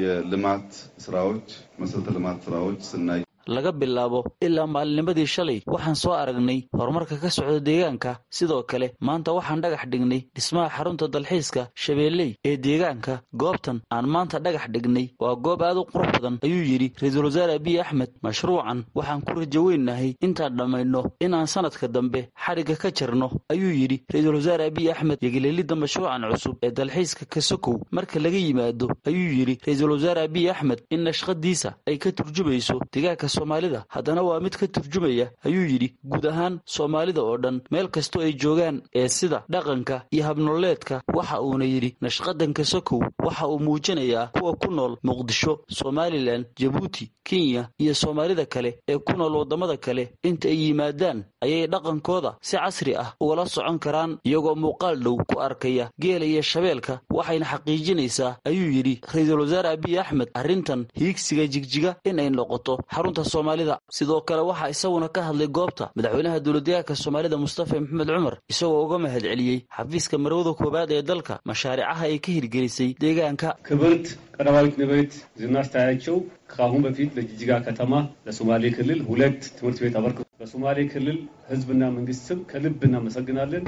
የልማት 0.00 0.70
ስራዎች 1.04 1.48
መሰረተ 1.80 2.08
ልማት 2.16 2.38
ስራዎች 2.46 2.80
ስናይ 2.90 3.20
laga 3.47 3.71
bilaabo 3.71 4.23
ilaa 4.41 4.67
maalinimadii 4.67 5.25
shalay. 5.27 5.61
Waxaan 5.67 5.95
soo 5.95 6.13
aragnay 6.13 6.59
horumarka 6.77 7.17
ka 7.17 7.29
socda 7.29 7.59
deegaanka. 7.59 8.19
Sidoo 8.29 8.63
kale 8.63 8.93
maanta 8.99 9.33
waxaan 9.33 9.61
dhagax 9.61 9.83
dhignay 9.91 10.21
dhismaha 10.35 10.69
xarunta 10.69 11.07
dalxiiska 11.07 11.69
shabeelley 11.75 12.35
ee 12.45 12.57
deegaanka. 12.57 13.21
Goobtan 13.33 13.81
aan 13.91 14.05
maanta 14.07 14.39
dhagax 14.39 14.67
dhignay 14.73 15.09
waa 15.19 15.35
goob 15.35 15.61
aad 15.63 15.77
u 15.77 15.83
qurux 15.91 16.11
badan 16.15 16.37
ayuu 16.43 16.63
yidhi 16.71 16.91
ra'iisul 17.01 17.25
wasaare 17.25 17.53
abiy 17.59 17.79
axmed. 17.81 18.09
Mashruucan 18.23 18.83
waxaan 18.95 19.21
ku 19.21 19.33
rajo 19.39 19.63
weynahay 19.65 20.15
intaan 20.21 20.55
dhammayno 20.57 21.01
inaan 21.19 21.47
sanadka 21.47 21.87
dambe 21.87 22.29
xadhigga 22.45 22.75
ka 22.81 22.89
jarno 22.91 23.27
ayuu 23.49 23.71
yidhi 23.81 23.97
ra'iisul 24.13 24.35
wasaare 24.35 24.65
abiy 24.71 24.89
axmed. 24.91 25.17
Yogeleelidda 25.21 25.75
mashruucan 25.75 26.23
cusub 26.31 26.55
ee 26.63 26.71
dalxiiska 26.71 27.25
kasokow 27.25 27.75
marka 27.91 28.19
laga 28.19 28.37
yimaado 28.37 28.87
ayuu 29.07 29.31
yidhi 29.39 29.55
ra'iisul 29.65 29.91
wasaare 29.95 30.21
abiy 30.27 30.49
axmed 30.53 30.79
in 30.89 31.01
nashqadiisa 31.07 31.69
ay 31.87 31.97
ka 31.97 32.11
turjumayso 32.11 32.79
deegaanka 32.93 33.27
soomaalida 33.35 33.79
haddana 33.95 34.21
waa 34.27 34.39
mid 34.45 34.55
ka 34.59 34.67
turjumaya 34.67 35.27
ayuu 35.45 35.65
yidhi 35.71 35.89
guud 36.11 36.25
ahaan 36.31 36.59
soomaalida 36.75 37.21
oo 37.23 37.37
dhan 37.43 37.61
meel 37.71 37.87
kastoo 37.95 38.21
ay 38.27 38.33
joogaan 38.43 38.81
ee 38.95 39.07
sida 39.17 39.43
dhaqanka 39.53 39.95
iyo 40.11 40.23
habnoleedka 40.27 41.01
waxa 41.17 41.41
uuna 41.41 41.65
yidhi 41.65 41.95
nashqadanka 42.01 42.63
sokow 42.65 43.01
waxa 43.25 43.47
uu 43.47 43.59
muujinayaa 43.59 44.27
kuwa 44.35 44.53
ku 44.61 44.71
nool 44.71 44.93
muqdisho 45.03 45.53
somalilan 45.69 46.45
jabuuti 46.59 47.11
kenya 47.23 47.69
iyo 47.79 47.93
soomaalida 47.95 48.45
kale 48.45 48.79
ee 48.89 48.97
ku 48.97 49.13
nool 49.17 49.35
waddamada 49.35 49.77
kale. 49.77 50.03
Inta 50.23 50.47
ay 50.49 50.57
yimaadaan 50.67 51.23
ayay 51.41 51.67
dhaqankooda 51.67 52.35
si 52.41 52.57
casri 52.57 52.95
ah 52.95 53.13
ugala 53.21 53.45
socon 53.45 53.79
karaan 53.79 54.17
iyagoo 54.25 54.55
muuqaal 54.55 54.95
dhow 55.03 55.17
ku 55.29 55.39
arkaya 55.39 55.89
geela 56.01 56.25
iyo 56.25 56.41
shabeelka. 56.41 56.99
Waxayna 57.09 57.45
xaqiijinaysaa 57.51 58.37
ayuu 58.45 58.71
yidhi 58.75 58.99
ra'iisul 59.13 59.39
wasaare 59.41 59.69
abiy 59.69 59.99
axmed 59.99 60.29
arrintan 60.33 60.85
hiigsiga 60.99 61.47
jigjiga 61.47 61.95
in 62.05 62.19
ay 62.19 62.29
noqoto 62.29 62.77
xarunta 62.93 63.22
soomaalida 63.34 63.74
sidoo 63.98 64.20
kale 64.28 64.42
waxaa 64.50 64.70
isaguna 64.74 65.08
ka 65.16 65.20
hadlay 65.28 65.48
goobta 65.58 65.84
madaxweynaha 65.96 66.40
dowladdeegaanka 66.46 66.94
soomaalida 67.04 67.36
mustafa 67.44 67.74
maxamed 67.80 68.08
cumar 68.16 68.34
isagoo 68.52 68.80
uga 68.86 68.98
mahad 69.04 69.22
celiyey 69.30 69.58
xafiiska 69.76 70.16
marwada 70.24 70.52
koowaad 70.60 70.90
ee 70.96 71.02
dalka 71.10 71.34
mashaaricaha 71.50 72.04
ay 72.10 72.18
ka 72.24 72.30
hirgelisay 72.36 72.90
deegaanka 73.04 73.48
ክብርት 73.68 74.06
ቀዳማዊት 74.38 74.74
እመቤት 74.78 75.12
ዝናሽ 75.40 75.66
ታያቸው 75.74 76.16
ከአሁን 76.52 76.82
በፊት 76.86 77.10
ለጅጅጋ 77.18 77.50
ከተማ 77.68 77.92
ለሶማሌ 78.26 78.64
ክልል 78.76 79.00
ሁለት 79.10 79.40
ትምህርት 79.58 79.78
ቤት 79.84 79.94
አበርክቶ 80.00 80.24
በሶማሌ 80.40 80.78
ክልል 80.92 81.18
ሕዝብና 81.50 81.82
መንግስት 81.96 82.22
ስም 82.28 82.40
ከልብ 82.50 82.80
እናመሰግናለን። 82.88 83.64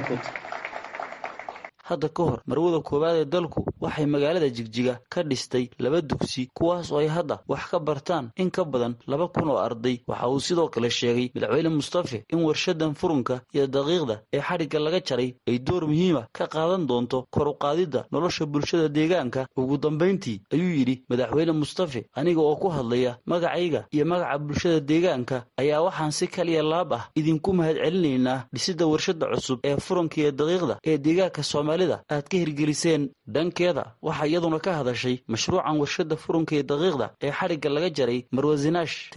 hadda 1.89 2.09
ka 2.09 2.23
hor 2.23 2.39
marwada 2.49 2.79
koowaad 2.87 3.15
ee 3.21 3.25
dalku 3.33 3.59
waxay 3.83 4.05
magaalada 4.05 4.49
jigjiga 4.57 4.93
ka 5.13 5.23
dhistay 5.23 5.65
laba 5.79 6.01
dugsi 6.01 6.49
kuwaas 6.57 6.91
oo 6.91 6.99
ay 6.99 7.07
hadda 7.07 7.35
wax 7.47 7.63
ka 7.71 7.79
bartaan 7.79 8.25
in 8.41 8.49
ka 8.51 8.63
badan 8.65 8.93
laba 9.07 9.27
kun 9.27 9.49
oo 9.49 9.57
arday. 9.57 10.01
Waxa 10.07 10.27
uu 10.29 10.39
sidoo 10.39 10.67
kale 10.73 10.89
sheegay 10.89 11.27
madaxweyne 11.35 11.69
mustafe 11.69 12.23
in 12.33 12.39
warshadan 12.47 12.93
furunka 12.99 13.41
iyo 13.53 13.67
daqiiqda 13.67 14.15
ee 14.33 14.41
xadhigga 14.47 14.79
laga 14.79 14.99
jaray 15.07 15.29
ay 15.47 15.57
door 15.59 15.83
muhiima 15.87 16.27
ka 16.33 16.47
qaadan 16.47 16.87
doonto 16.87 17.25
kor 17.33 17.47
u 17.47 17.53
qaadidda 17.53 18.05
nolosha 18.11 18.45
bulshada 18.45 18.87
deegaanka. 18.89 19.47
Ugu 19.57 19.77
dambayntii 19.77 20.41
ayuu 20.53 20.71
yidhi 20.79 21.03
madaxweyne 21.09 21.51
mustafe 21.51 22.01
aniga 22.15 22.41
oo 22.41 22.55
ku 22.55 22.67
hadlaya 22.69 23.17
magacayga 23.25 23.85
iyo 23.91 24.05
magaca 24.05 24.37
bulshada 24.39 24.79
deegaanka 24.79 25.45
ayaa 25.57 25.81
waxaan 25.85 26.11
si 26.11 26.27
kaliya 26.27 26.63
laab 26.63 26.93
ah 26.93 27.03
idinku 27.15 27.53
mahad 27.53 27.77
celinaynaa 27.77 28.45
dhisidda 28.53 28.85
warshada 28.87 29.25
cusub 29.35 29.59
ee 29.63 29.77
furunka 29.77 30.15
iyo 30.21 30.31
daqiiqda 30.31 30.75
ee 30.89 30.97
deegaanka 30.97 31.43
soomaaliya 31.75 31.99
aad 32.09 32.27
ka 32.29 32.37
hirgeliseen 32.37 33.09
dhankeeda. 33.27 33.95
Waxaa 34.01 34.27
iyaduna 34.27 34.59
ka 34.59 34.73
hadashay 34.73 35.19
mashruucan 35.27 35.77
warshada 35.79 36.15
furunka 36.15 36.55
iyo 36.55 36.63
daqiiqda 36.63 37.09
ee 37.21 37.31
xadhigga 37.31 37.69
laga 37.69 37.89
jaray 37.89 38.25
marwa 38.31 38.55
zinaash 38.55 39.09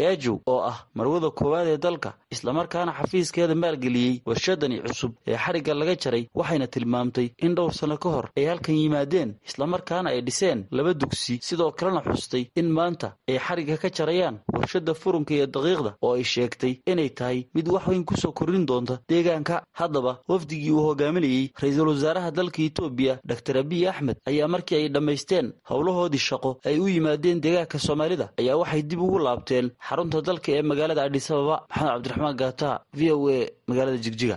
oo 0.47 0.61
ah 0.63 0.87
marwada 0.95 1.31
koowaad 1.31 1.69
ee 1.69 1.77
dalka 1.79 2.15
islamarkaana 2.31 2.93
xafiiskeeda 2.93 3.55
maalgeliyey 3.55 4.23
warshadani 4.27 4.81
cusub 4.83 5.13
ee 5.27 5.37
xadhigga 5.37 5.75
laga 5.75 5.95
jaray 5.97 6.27
waxayna 6.35 6.67
tilmaamtay 6.67 7.31
in 7.39 7.55
dhowr 7.55 7.73
sanno 7.75 7.97
ka 7.99 8.09
hor 8.09 8.27
ay 8.37 8.45
halkan 8.47 8.75
yimaadeen 8.75 9.35
islamarkaana 9.49 10.11
ay 10.11 10.21
dhiseen 10.23 10.65
laba 10.71 10.95
dugsi. 10.95 11.39
Sidoo 11.43 11.71
kalena 11.73 12.01
xustay 12.03 12.49
in 12.57 12.69
maanta 12.71 13.15
ay 13.29 13.39
xadhigga 13.39 13.77
ka 13.83 13.89
jarayaan 13.91 14.37
warshada 14.53 14.95
furunka 14.95 15.35
iyo 15.35 15.47
daqiiqda 15.47 15.91
oo 16.03 16.15
ay 16.15 16.25
sheegtay 16.25 16.81
inay 16.87 17.09
tahay 17.11 17.47
mid 17.55 17.69
wax 17.69 17.87
weyn 17.89 18.05
ku 18.05 18.17
soo 18.17 18.33
kordhin 18.33 18.67
doonta 18.67 18.99
deegaanka. 19.09 19.63
Haddaba 19.73 20.19
wafdigii 20.29 20.71
uu 20.73 20.83
hogaaminayey 20.89 21.51
ra'iisul 21.61 21.89
wasaaraha 21.89 22.31
dalka 22.31 22.48
etoobiya 22.69 23.19
doctor 23.31 23.57
abiy 23.63 23.89
axmed 23.93 24.17
ayaa 24.31 24.49
markii 24.55 24.77
ay 24.81 24.89
dhammaysteen 24.95 25.47
howlahoodii 25.71 26.19
shaqo 26.29 26.51
ay 26.69 26.77
u 26.81 26.89
yimaadeen 26.89 27.41
deegaanka 27.45 27.79
soomaalida 27.79 28.27
ayaa 28.41 28.57
waxay 28.63 28.83
dib 28.83 29.01
ugu 29.07 29.19
laabteen 29.27 29.71
xarunta 29.89 30.21
dalka 30.29 30.53
ee 30.53 30.63
magaalada 30.63 31.03
adhis 31.09 31.31
ababa. 31.31 31.57
Maxamed 31.69 31.91
cabdiraxmaan 31.93 32.37
gaata 32.43 32.71
v 32.99 33.01
o 33.13 33.29
a 33.29 33.39
magaalada 33.69 33.99
jigjiga 34.05 34.37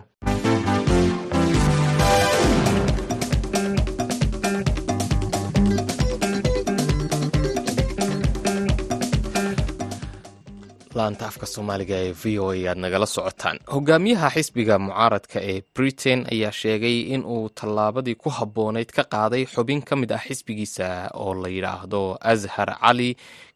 laanta 11.01 11.25
afka 11.31 11.46
soomaaliga 11.53 11.96
ee 12.05 12.13
v 12.22 12.39
o 12.39 12.48
a 12.53 12.58
aad 12.72 12.77
nagala 12.86 13.05
socotaan. 13.15 13.58
Hogaamiyaha 13.75 14.29
xisbiga 14.36 14.75
mucaaradka 14.86 15.38
ee 15.51 15.58
britain 15.75 16.20
ayaa 16.34 16.51
sheegay 16.62 16.98
in 17.15 17.22
uu 17.36 17.50
tallaabadii 17.60 18.15
ku 18.24 18.29
habboonayd 18.38 18.89
ka 18.98 19.03
qaaday 19.13 19.43
xubin 19.53 19.81
ka 19.88 19.93
mid 20.01 20.12
ah 20.17 20.24
xisbigiisa 20.27 20.88
oo 21.24 21.34
la 21.43 21.50
yidhaahdo 21.55 22.01
ashar 22.31 22.70
cali 22.81 23.10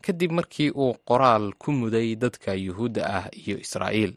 kadib 0.05 0.31
markii 0.37 0.69
uu 0.83 0.93
qoraal 1.09 1.45
ku 1.61 1.69
muday 1.79 2.07
dadka 2.23 2.51
yuhuudda 2.65 3.01
ah 3.17 3.25
iyo 3.41 3.55
israa'iil. 3.65 4.13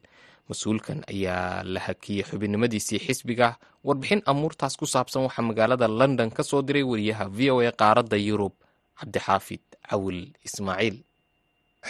Mas'uulkan 0.48 0.98
ayaa 1.12 1.62
la 1.72 1.80
hakiyey 1.86 2.24
xubinnimadiisii 2.28 3.00
xisbiga 3.06 3.48
warbixin 3.86 4.22
amuurtaas 4.30 4.74
ku 4.80 4.86
saabsan 4.94 5.22
waxaa 5.26 5.44
magaalada 5.50 5.88
london 6.00 6.30
ka 6.36 6.42
soo 6.50 6.62
diray 6.66 6.82
wariyaha 6.90 7.24
v 7.36 7.38
o 7.54 7.56
a 7.60 7.72
qaaradda 7.80 8.16
yurub 8.28 8.54
cabdixaafid 9.00 9.60
cawil 9.90 10.20
ismaaciil 10.48 10.96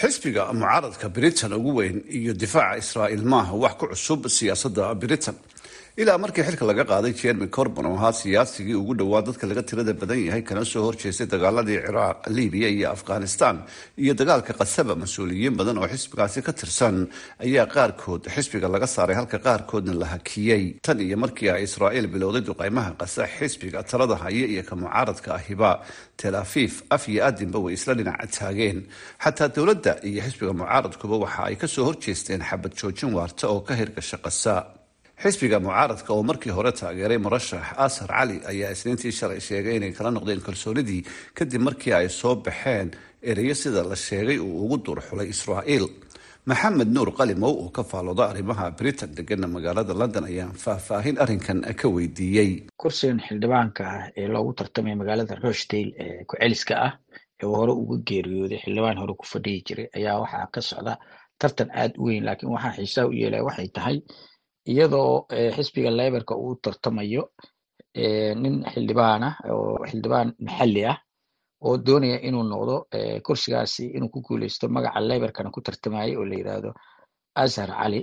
xisbiga 0.00 0.42
mucaaradka 0.52 1.08
britain 1.16 1.52
ugu 1.58 1.70
weyn 1.78 1.96
iyo 2.18 2.32
difaaca 2.42 2.78
israa'iil 2.84 3.24
maaha 3.32 3.52
wax 3.62 3.74
ku 3.80 3.86
cusub 3.92 4.20
siyaasadda 4.36 4.94
britain 5.02 5.36
ilaa 6.02 6.18
markii 6.22 6.44
xilka 6.46 6.64
laga 6.70 6.84
qaaday 6.90 7.12
jeremy 7.20 7.46
corbon 7.56 7.86
oo 7.90 7.96
ahaa 7.98 8.12
siyaasigii 8.20 8.74
ugu 8.82 8.94
dhowaa 9.00 9.22
dadka 9.28 9.44
laga 9.50 9.62
tirada 9.68 9.92
badan 10.00 10.20
yahay 10.28 10.42
kana 10.48 10.62
soo 10.72 10.82
horjeestay 10.86 11.26
dagaaladii 11.34 11.78
ciraaq 11.86 12.18
libiya 12.36 12.68
iyo 12.76 12.86
afghanistan 12.96 13.56
iyo 14.02 14.12
dagaalka 14.20 14.52
qasaba 14.60 14.94
mas'uuliyiin 15.02 15.54
badan 15.60 15.78
oo 15.82 15.88
xisbigaasi 15.92 16.38
ka 16.46 16.52
tirsan 16.60 16.96
ayaa 17.46 17.66
qaarkood 17.74 18.22
xisbiga 18.34 18.68
laga 18.74 18.86
saaray 18.94 19.16
halka 19.20 19.38
qaarkoodna 19.46 19.92
la 20.02 20.06
hakiyey 20.14 20.64
tan 20.86 20.98
iyo 21.06 21.16
markii 21.24 21.50
ay 21.54 21.62
israa'iil 21.68 22.06
bilowday 22.14 22.42
duqeymaha 22.48 22.90
qasa 23.00 23.22
xisbiga 23.36 23.82
talada 23.90 24.16
haya 24.22 24.46
iyo 24.54 24.62
ka 24.68 24.74
mucaaradka 24.82 25.28
ahiba 25.38 25.70
tel 26.20 26.34
afiif 26.44 26.74
af 26.94 27.02
iyo 27.12 27.20
adinba 27.28 27.58
way 27.64 27.74
isla 27.78 27.92
dhinaca 27.98 28.26
taageen. 28.38 28.78
Xataa 29.24 29.48
dowladda 29.56 29.92
iyo 30.10 30.20
xisbiga 30.26 30.52
mucaaradkuba 30.62 31.16
waxa 31.24 31.40
ay 31.50 31.56
ka 31.62 31.66
soo 31.74 31.84
horjeesteen 31.88 32.42
xabad 32.48 32.72
joojin 32.80 33.10
waarta 33.18 33.44
oo 33.52 33.60
ka 33.66 33.72
hirgasha 33.80 34.18
qasa 34.26 34.54
xisbiga 35.22 35.58
mucaaradka 35.64 36.10
oo 36.14 36.22
markii 36.30 36.52
hore 36.56 36.72
taageeray 36.80 37.18
murashax 37.24 37.66
asar 37.86 38.08
cali 38.16 38.36
ayaa 38.50 38.70
isniintii 38.76 39.12
shalay 39.18 39.40
sheegay 39.48 39.76
inay 39.78 39.92
kala 39.98 40.10
noqdeen 40.16 40.40
kalsoonidii 40.46 41.02
kadib 41.38 41.62
markii 41.68 41.92
ay 41.98 42.08
soo 42.20 42.34
baxeen 42.46 42.88
ereyo 43.30 43.54
sida 43.62 43.82
la 43.90 43.96
sheegay 44.06 44.38
uu 44.38 44.54
ugu 44.64 44.76
duurxulay 44.84 45.28
israa'iil. 45.34 45.86
Maxamed 46.48 46.88
nuur 46.96 47.10
qalimow 47.18 47.52
oo 47.62 47.68
ka 47.76 47.82
faalooda 47.90 48.24
arrimaha 48.30 48.70
britain 48.78 49.10
degana 49.16 49.46
magaalada 49.54 49.94
london 50.00 50.24
ayaan 50.30 50.52
faahfaahin 50.64 51.16
arrinkan 51.22 51.58
ka 51.80 51.86
weydiiyey. 51.96 52.50
Kursigan 52.82 53.18
xildhibaanka 53.26 53.82
ah 53.96 54.04
ee 54.20 54.28
loogu 54.34 54.52
tartamay 54.58 54.94
magaalada 55.00 55.34
rochdale 55.44 55.90
ee 56.04 56.24
ku-celiska 56.30 56.74
ah 56.86 56.92
ee 57.42 57.46
hore 57.58 57.72
uga 57.82 57.96
geeriyooday 58.08 58.58
xildhibaan 58.64 58.98
hore 59.02 59.14
ku 59.20 59.24
fadhiyi 59.32 59.60
jiray 59.66 59.88
ayaa 59.98 60.16
waxaa 60.22 60.46
ka 60.54 60.60
socda 60.70 60.94
tartan 61.40 61.68
aada 61.80 61.94
u 61.98 62.04
weyn 62.08 62.24
laakiin 62.28 62.50
waxaa 62.54 62.74
xiisaha 62.78 63.06
u 63.10 63.12
yeelaya 63.20 63.44
waxay 63.48 63.68
tahay 63.76 63.96
iyadoo 64.72 65.26
xisbiga 65.56 65.90
leberka 65.98 66.34
uu 66.42 66.54
tartamayo 66.64 67.22
nin 68.42 68.54
xildhibaan 68.72 69.22
ah 69.28 69.34
oo 69.54 69.78
xildhibaan 69.90 70.28
maxalli 70.46 70.82
ah 70.92 70.98
oo 71.66 71.74
doonaya 71.86 72.18
inuu 72.28 72.44
noqdo 72.52 72.74
kursigaasi 73.26 73.84
inuu 73.96 74.10
ku 74.14 74.20
guuleysto 74.26 74.64
magaca 74.76 75.00
leberkana 75.10 75.50
ku 75.54 75.60
tartamayay 75.66 76.12
oo 76.16 76.24
la 76.30 76.34
yidhaahdo 76.40 76.70
azhar 77.42 77.70
cali 77.80 78.00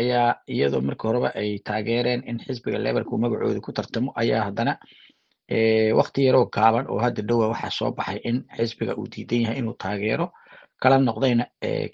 ayaa 0.00 0.28
iyadoo 0.54 0.80
markii 0.88 1.08
horeba 1.08 1.28
ay 1.40 1.50
taageereen 1.68 2.20
in 2.30 2.38
xisbiga 2.46 2.78
leberka 2.86 3.10
uu 3.12 3.18
magacooda 3.24 3.60
ku 3.66 3.72
tartamo 3.78 4.10
ayaa 4.22 4.42
haddana 4.48 4.72
wakti 5.98 6.20
yaroo 6.26 6.46
gaaban 6.56 6.86
oo 6.92 6.98
hadda 7.04 7.22
dhowa 7.28 7.46
waxaa 7.52 7.70
soo 7.78 7.90
baxay 7.98 8.18
in 8.28 8.36
xisbiga 8.56 8.92
uu 8.98 9.06
diidan 9.12 9.40
yahay 9.44 9.58
inuu 9.62 9.76
taageero 9.84 10.26
kala 10.82 10.96
noqdayna 10.98 11.44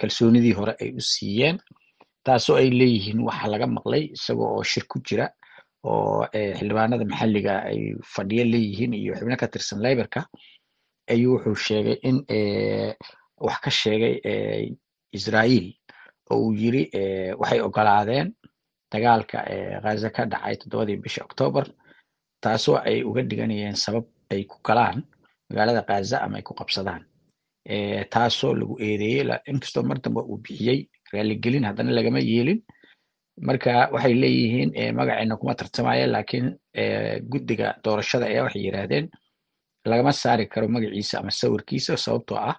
kalsoonidii 0.00 0.54
hore 0.58 0.72
ay 0.82 0.90
u 0.98 1.00
siiyeen 1.12 1.56
taasoo 2.26 2.56
ay 2.60 2.68
leeyihiin 2.80 3.20
waxaa 3.28 3.50
laga 3.52 3.66
maqlay 3.76 4.02
isagoo 4.16 4.48
oo 4.56 4.62
shir 4.70 4.84
ku 4.90 4.96
jira 5.06 5.26
oo 5.90 6.26
xildhibaanada 6.58 7.04
maxalliga 7.12 7.54
ay 7.70 7.80
fadhiyo 8.14 8.44
leeyihiin 8.52 8.92
iyo 9.02 9.12
xubno 9.18 9.36
ka 9.42 9.46
tirsan 9.52 9.78
leberka 9.86 10.20
ayuu 11.12 11.32
wuxuu 11.34 11.56
sheegay 11.66 11.96
in 12.08 12.16
wax 13.46 13.58
ka 13.64 13.70
sheegay 13.80 14.14
israa'iil 15.18 15.66
oo 16.30 16.38
uu 16.44 16.52
yiri 16.60 16.82
waxay 17.40 17.60
ogolaadeen 17.66 18.28
dagaalka 18.92 19.38
ghaza 19.84 20.08
ka 20.16 20.22
dhacay 20.32 20.54
toddobadii 20.60 20.98
bisha 21.04 21.20
octoobar 21.28 21.66
taasoo 22.42 22.76
ay 22.88 23.02
uga 23.08 23.22
dhiganayeen 23.30 23.76
sabab 23.84 24.04
ay 24.32 24.42
ku 24.50 24.56
galaan 24.66 24.98
magaalada 25.48 25.82
ghaza 25.88 26.16
ama 26.24 26.36
ay 26.38 26.42
ku 26.48 26.52
qabsadaan 26.60 27.02
taasoo 28.10 28.54
lagu 28.54 28.74
eedeeyey 28.80 29.28
inkastoo 29.46 29.82
mar 29.82 29.98
dambe 30.04 30.20
uu 30.20 30.38
bixiyey 30.44 30.88
raaligelin 31.12 31.64
haddana 31.64 31.92
lagama 31.92 32.18
yeelin. 32.18 32.60
Marka 33.40 33.88
waxay 33.92 34.14
leeyihiin 34.14 34.94
magaceena 34.94 35.36
kuma 35.36 35.54
tartamaya 35.54 36.06
laakiin 36.06 36.46
guddiga 37.30 37.74
doorashada 37.84 38.26
ayaa 38.26 38.44
waxay 38.44 38.62
yidhaahdeen 38.66 39.06
lagama 39.86 40.12
saari 40.12 40.46
karo 40.46 40.68
magaciisa 40.68 41.18
ama 41.20 41.30
sawirkiisa 41.30 41.96
sababtoo 41.96 42.36
ah 42.50 42.56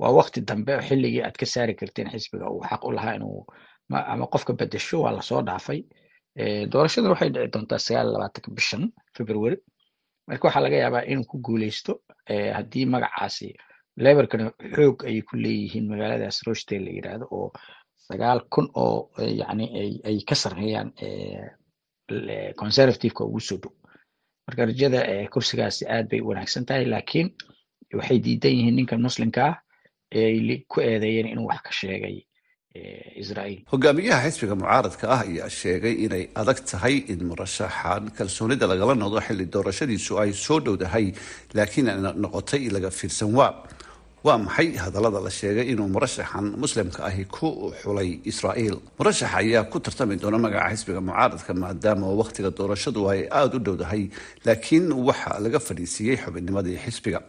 waa 0.00 0.12
wakti 0.18 0.40
dambe 0.40 0.74
oo 0.76 0.82
xilligii 0.88 1.22
aad 1.22 1.36
ka 1.40 1.46
saari 1.46 1.74
karteen 1.74 2.08
xisbiga 2.12 2.50
uu 2.50 2.60
xaq 2.70 2.84
u 2.84 2.90
lahaa 2.92 3.14
inuu 3.16 3.46
ama 3.90 4.26
qofka 4.26 4.52
bedesho 4.52 5.00
waa 5.02 5.12
la 5.12 5.22
soo 5.22 5.42
dhaafay. 5.42 5.80
Doorashada 6.72 7.08
waxay 7.12 7.30
dhici 7.30 7.48
doontaa 7.52 7.78
sagaal 7.78 8.12
labaatanka 8.12 8.50
bishan 8.56 8.82
february. 9.16 9.56
Marka 10.28 10.44
waxaa 10.48 10.62
laga 10.64 10.76
yaabaa 10.76 11.04
inuu 11.12 11.24
ku 11.24 11.38
guuleysto 11.46 11.92
haddii 12.56 12.86
magacaasi 12.86 13.48
leberkana 13.96 14.52
xoog 14.76 15.04
ayay 15.08 15.22
ku 15.28 15.36
leeyihiin 15.36 15.88
magaaladaas 15.90 16.42
rochdale 16.46 16.84
la 16.84 16.90
yidhaahdo 16.96 17.26
oo 17.30 17.48
sagaal 18.06 18.40
kun 18.52 18.66
oo 18.74 19.10
yani 19.40 19.66
ay 20.08 20.18
ka 20.28 20.34
sarreeyaan 20.34 20.90
conservativeka 22.56 23.24
ugu 23.24 23.40
soo 23.40 23.58
dhow. 23.62 23.72
Marka 24.46 24.66
rajada 24.66 25.00
kursigaasi 25.32 25.86
aad 25.88 26.08
bay 26.10 26.20
u 26.20 26.28
wanaagsan 26.28 26.64
tahay 26.66 26.84
laakiin 26.86 27.28
waxay 27.98 28.18
diidan 28.24 28.52
yihiin 28.56 28.76
ninkan 28.76 29.02
muslimka 29.02 29.42
ah 29.50 29.56
ee 30.14 30.26
ay 30.26 30.64
ku 30.68 30.80
eedeeyeen 30.80 31.28
inuu 31.32 31.46
wax 31.50 31.60
ka 31.62 31.70
sheegay 31.72 32.16
hogaamiyaha 33.72 34.30
xisbiga 34.30 34.54
mucaaradka 34.54 35.06
ah 35.14 35.20
ayaa 35.26 35.48
sheegay 35.60 35.94
inay 36.06 36.24
adag 36.40 36.58
tahay 36.70 36.96
in 37.12 37.20
murashaxan 37.30 38.04
kalsoonida 38.18 38.66
lagala 38.72 38.94
noqdo 39.02 39.18
xilli 39.26 39.46
doorashadiisu 39.54 40.12
ay 40.22 40.30
soo 40.44 40.58
dhowdahay 40.66 41.06
laakiin 41.58 41.88
ay 41.92 41.98
noqotay 42.24 42.62
laga 42.74 42.90
fiirsan 42.98 43.30
waa. 43.38 43.52
Waa 44.26 44.38
maxay 44.46 44.68
hadallada 44.84 45.20
la 45.26 45.30
sheegay 45.40 45.66
inuu 45.72 45.88
murashaxan 45.96 46.46
muslimka 46.62 47.00
ahi 47.08 47.24
ku 47.36 47.48
xulay 47.82 48.10
israa'iil 48.30 48.76
murashaxa 48.98 49.36
ayaa 49.42 49.64
ku 49.72 49.78
tartami 49.86 50.14
doona 50.22 50.38
magaca 50.44 50.70
xisbiga 50.74 51.00
mucaaradka 51.08 51.52
maadaama 51.62 52.06
wakhtiga 52.20 52.50
doorashadu 52.58 53.00
ay 53.12 53.20
aada 53.38 53.56
u 53.56 53.60
dhowdahay 53.66 54.02
laakiin 54.46 54.86
waxa 55.08 55.32
laga 55.44 55.58
fadhiisiiyey 55.68 56.16
xubinnimadii 56.24 56.78
xisbiga 56.84 57.20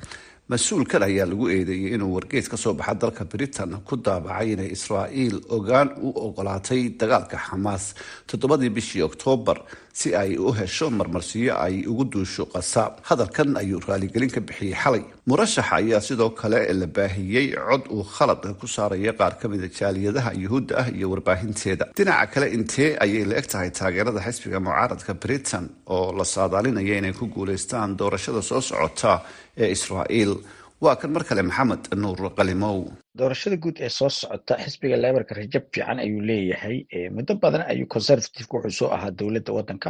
mas'uulkan 0.50 1.04
ayaa 1.06 1.26
lagu 1.30 1.46
eedeeyey 1.54 1.94
inuu 1.96 2.14
wargeys 2.16 2.50
ka 2.50 2.58
soo 2.58 2.74
baxa 2.74 2.94
dalka 3.02 3.24
britain 3.26 3.72
ku 3.88 3.96
daabacay 3.96 4.52
inay 4.54 4.72
israa'iil 4.76 5.38
ogaan 5.58 5.90
u 6.02 6.10
ogolaatay 6.28 6.82
dagaalka 7.00 7.38
xamaas 7.48 7.94
toddobadii 8.28 8.70
bishii 8.76 9.04
oktoobar 9.10 9.58
si 9.94 10.16
ay 10.16 10.36
u 10.38 10.52
hesho 10.52 10.90
marmarsiyo 10.90 11.54
ay 11.66 11.86
ugu 11.92 12.04
duusho 12.14 12.46
qasaab 12.54 13.00
hadalkan 13.10 13.56
ayuu 13.62 13.80
raaligelin 13.88 14.32
ka 14.36 14.40
bixiyey 14.42 14.76
xalay. 14.84 15.04
Murashaxa 15.30 15.76
ayaa 15.80 16.02
sidoo 16.02 16.30
kale 16.42 16.60
la 16.74 16.88
baahiyey 16.88 17.48
cod 17.56 17.84
uu 17.94 18.04
khalad 18.16 18.42
ku 18.60 18.68
saaraya 18.68 19.12
qaar 19.20 19.34
ka 19.40 19.48
mida 19.52 19.68
jaaliyadaha 19.80 20.32
yuhuudda 20.44 20.74
ah 20.82 20.88
iyo 20.98 21.08
warbaahinteeda. 21.12 21.86
Dhinaca 21.96 22.28
kale 22.34 22.48
intee 22.56 22.96
ayay 23.04 23.24
la 23.30 23.36
eg 23.40 23.48
tahay 23.52 23.70
taageerada 23.72 24.20
xisbiga 24.28 24.60
mucaaradka 24.60 25.14
britain 25.24 25.66
oo 25.96 26.12
la 26.18 26.26
saadaalinaya 26.36 26.98
inay 27.00 27.14
ku 27.20 27.26
guuleystaan 27.36 27.96
doorashada 28.00 28.42
soo 28.42 28.62
socota 28.62 29.14
ee 29.58 29.70
israa'iil. 29.76 30.34
Waa 30.82 30.96
kan 30.96 31.12
mar 31.14 31.24
kale 31.24 31.44
maxamed 31.44 31.84
nuur 32.04 32.20
qalimow. 32.38 32.78
Doorashada 33.18 33.58
guud 33.64 33.78
ee 33.86 33.90
soo 33.90 34.10
socota 34.10 34.58
xisbiga 34.64 34.98
leberka 34.98 35.36
rajab 35.36 35.64
fiican 35.74 36.00
ayuu 36.00 36.22
leeyahay. 36.30 36.78
Muddo 37.16 37.36
badan 37.44 37.64
ayuu 37.72 37.88
conservativeka 37.96 38.54
wuxuu 38.58 38.78
soo 38.80 38.90
ahaa 38.96 39.12
dowladda 39.20 39.52
waddanka. 39.58 39.90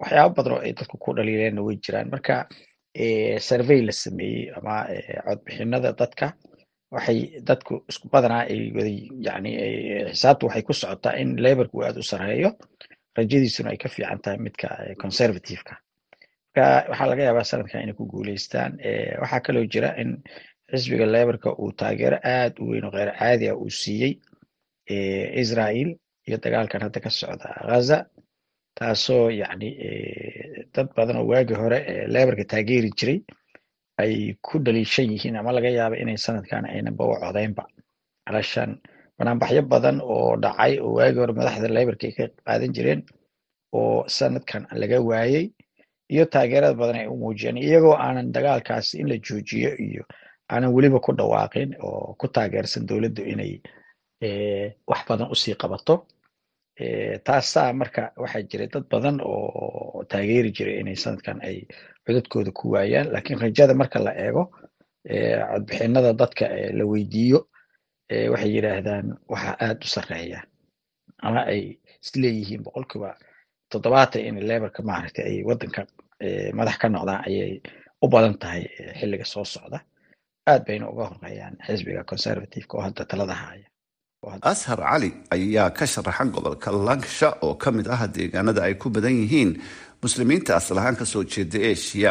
Waxyaaba 0.00 0.34
badan 0.36 0.52
oo 0.52 0.60
ay 0.66 0.72
dadku 0.78 0.96
ku 0.98 1.10
dhaliileenna 1.16 1.62
way 1.66 1.76
jiraan. 1.84 2.10
Marka 2.10 2.46
survey 3.48 3.80
la 3.86 3.92
sameeyey 3.92 4.52
ama 4.56 4.74
codbixinada 5.26 5.92
dadka 6.00 6.26
waxay 6.94 7.18
dadku 7.48 7.74
isku 7.90 8.06
badanaa 8.12 8.44
ay 8.52 8.60
wada 8.76 8.90
yani 9.26 9.50
xisaabtu 10.12 10.46
waxay 10.46 10.62
ku 10.62 10.72
socotaa 10.72 11.16
in 11.22 11.36
leberka 11.44 11.74
uu 11.76 11.82
aada 11.86 11.98
u 12.00 12.02
sarreeyo. 12.02 12.50
Rajadiisuna 13.16 13.70
ay 13.72 13.76
ka 13.82 13.88
fiican 13.88 14.20
tahay 14.22 14.38
midka 14.38 14.68
conservativeka 15.02 15.74
waxaa 16.56 17.06
laga 17.10 17.22
yaabaa 17.28 17.44
sanadkan 17.50 17.82
inay 17.84 17.94
ku 17.96 18.04
guuleystaan 18.12 18.72
waxaa 19.22 19.40
kaloo 19.46 19.64
jira 19.72 19.90
in 20.02 20.10
xisbiga 20.72 21.06
leberka 21.14 21.48
uu 21.62 21.72
taageero 21.80 22.18
aad 22.36 22.54
u 22.60 22.64
weyn 22.70 22.84
oo 22.84 22.90
kheyr 22.96 23.10
caadi 23.20 23.48
ah 23.52 23.56
uu 23.62 23.70
siiyey 23.80 24.12
israa'iil 25.42 25.90
iyo 26.28 26.36
dagaalkan 26.44 26.82
hadda 26.84 27.00
ka 27.04 27.10
socda 27.10 27.48
ghaza 27.68 27.98
taasoo 28.78 29.30
yacni 29.40 29.68
dad 30.74 30.88
badan 30.96 31.16
oo 31.20 31.26
waagii 31.32 31.58
hore 31.62 31.78
leberka 32.14 32.44
taageeri 32.52 32.90
jiray 32.98 33.18
ay 34.02 34.12
ku 34.46 34.58
dhaliishan 34.64 35.08
yihiin 35.12 35.36
ama 35.40 35.52
laga 35.56 35.70
yaaba 35.78 35.96
inay 36.02 36.16
sanadkan 36.26 36.64
aynanba 36.74 37.02
u 37.04 37.14
codeynba 37.22 37.64
alashan 38.28 38.70
banaanbaxyo 39.18 39.62
badan 39.72 39.96
oo 40.14 40.36
dhacay 40.44 40.72
oo 40.84 40.92
waagii 40.98 41.20
hore 41.22 41.32
madaxda 41.40 41.68
leberka 41.78 42.04
ay 42.08 42.14
ka 42.18 42.24
qaadan 42.46 42.72
jireen 42.76 43.00
oo 43.78 44.04
sanadkan 44.18 44.62
laga 44.80 44.98
waayey 45.10 45.44
iyo 46.12 46.24
taageerada 46.32 46.74
badan 46.80 46.96
ay 47.02 47.06
u 47.12 47.16
muujiyeen 47.22 47.56
iyagoo 47.66 47.94
aanan 48.04 48.32
dagaalkaasi 48.34 48.94
in 49.00 49.08
la 49.10 49.16
joojiyo 49.26 49.70
iyo 49.88 50.02
aanan 50.52 50.72
weliba 50.74 50.98
ku 51.00 51.12
dhawaaqin 51.18 51.70
oo 51.86 52.14
ku 52.20 52.26
taageersan 52.28 52.86
dowladdu 52.88 53.22
inay 53.32 53.52
wax 54.90 55.00
badan 55.08 55.28
u 55.30 55.34
sii 55.34 55.54
qabato. 55.62 55.94
Taasaa 57.26 57.72
marka 57.72 58.12
waxaa 58.16 58.42
jiray 58.50 58.68
dad 58.72 58.84
badan 58.92 59.16
oo 59.24 60.04
taageeri 60.10 60.50
jiray 60.56 60.76
inay 60.80 60.96
sanadkan 60.96 61.38
ay 61.48 61.56
codadkooda 62.06 62.50
ku 62.52 62.70
waayaan. 62.74 63.12
Laakiin 63.12 63.38
rajada 63.40 63.74
marka 63.74 63.98
la 64.06 64.12
eego 64.24 64.44
codbixinada 65.52 66.12
dadka 66.20 66.44
la 66.78 66.84
weydiiyo 66.92 67.40
waxay 68.32 68.50
yidhaahdaan 68.56 69.06
waxa 69.32 69.52
aad 69.66 69.78
u 69.84 69.88
sarreeya 69.94 70.40
ama 71.22 71.40
ay 71.52 71.62
isleeyihiin 72.04 72.62
boqolkiiba 72.66 73.10
toddobaatan 73.72 74.20
in 74.28 74.36
lebarka 74.50 74.80
maaragtay 74.88 75.24
ay 75.30 75.36
wadanka 75.48 75.82
madax 76.58 76.76
ka 76.82 76.86
noqdaan 76.94 77.20
ayay 77.28 77.52
u 78.04 78.08
badan 78.12 78.34
tahay 78.42 78.62
xilliga 78.98 79.24
soo 79.32 79.44
socda. 79.54 79.78
Aad 80.50 80.62
bayna 80.66 80.86
uga 80.92 81.04
horreeyaan 81.10 81.54
xisbiga 81.66 82.02
conservativeka 82.10 82.74
oo 82.78 82.82
hadda 82.86 83.04
talada 83.10 83.34
haya. 83.42 83.66
Ashar 84.52 84.78
cali 84.78 85.10
ayaa 85.34 85.70
ka 85.78 85.84
sharaxan 85.92 86.28
gobolka 86.34 86.70
langsha 86.88 87.28
oo 87.46 87.54
ka 87.62 87.68
mid 87.76 87.86
ah 87.94 88.06
deegaanada 88.16 88.62
ay 88.66 88.74
ku 88.82 88.86
badan 88.94 89.14
yihiin 89.22 89.50
muslimiinta 90.02 90.56
aslahaan 90.60 90.96
ka 91.00 91.04
soo 91.12 91.24
jeeda 91.32 91.58
eshiya 91.72 92.10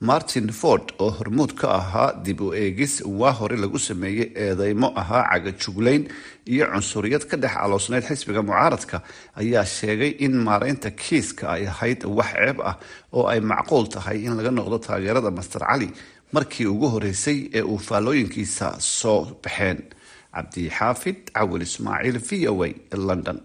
martin 0.00 0.48
ford 0.52 0.92
oo 1.02 1.10
hormuud 1.10 1.52
ka 1.58 1.68
ahaa 1.74 2.12
dib 2.24 2.40
u 2.40 2.52
eegis 2.54 3.00
waa 3.20 3.32
hore 3.40 3.56
lagu 3.58 3.78
sameeyey 3.78 4.30
eedeymo 4.44 4.92
ahaa 5.00 5.24
cagajuglayn 5.32 6.04
iyo 6.46 6.66
cunsuriyad 6.72 7.24
ka 7.30 7.36
dhex 7.36 7.54
caloosneyd 7.58 8.04
xisbiga 8.06 8.42
mucaaradka. 8.42 9.02
Ayaa 9.40 9.64
sheegay 9.66 10.14
in 10.24 10.38
maareynta 10.46 10.90
kiiska 10.90 11.50
ay 11.50 11.66
ahayd 11.66 12.04
wax 12.06 12.30
ceeb 12.38 12.60
ah 12.62 12.76
oo 13.12 13.26
ay 13.26 13.40
macquul 13.40 13.88
tahay 13.90 14.22
in 14.24 14.36
laga 14.38 14.50
noqdo 14.54 14.78
taageerada 14.86 15.30
master 15.34 15.60
cali 15.66 15.90
markii 16.32 16.66
ugu 16.66 16.88
horeysay 16.94 17.50
ee 17.58 17.62
uu 17.62 17.78
faallooyinkiisa 17.78 18.76
soo 18.80 19.20
baxeen. 19.42 19.82
Cabdixaafid 20.38 21.32
cawil 21.34 21.62
ismaaciil 21.66 22.18
v 22.28 22.46
o 22.48 22.62
a 22.64 22.70
london 23.08 23.40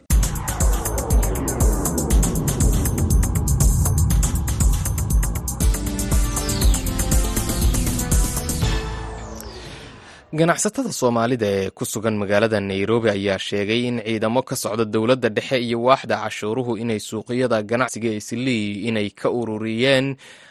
ganacsatada 10.40 10.92
soomaalida 11.00 11.46
ee 11.58 11.70
ku 11.78 11.84
sugan 11.86 12.16
magaalada 12.22 12.60
nairobi 12.60 13.10
ayaa 13.10 13.38
sheegay 13.48 13.82
in 13.90 13.98
ciidamo 14.06 14.42
ka 14.50 14.56
socda 14.64 14.86
dowladda 14.94 15.30
dhexe 15.30 15.58
iyo 15.68 15.78
waaxda 15.88 16.16
cashuuruhu 16.24 16.72
inay 16.82 17.00
suuqyada 17.10 17.58
ganacsiga 17.70 18.10
islii 18.20 18.66
inay 18.90 19.10
ka 19.20 19.28
ururiyeen 19.40 20.08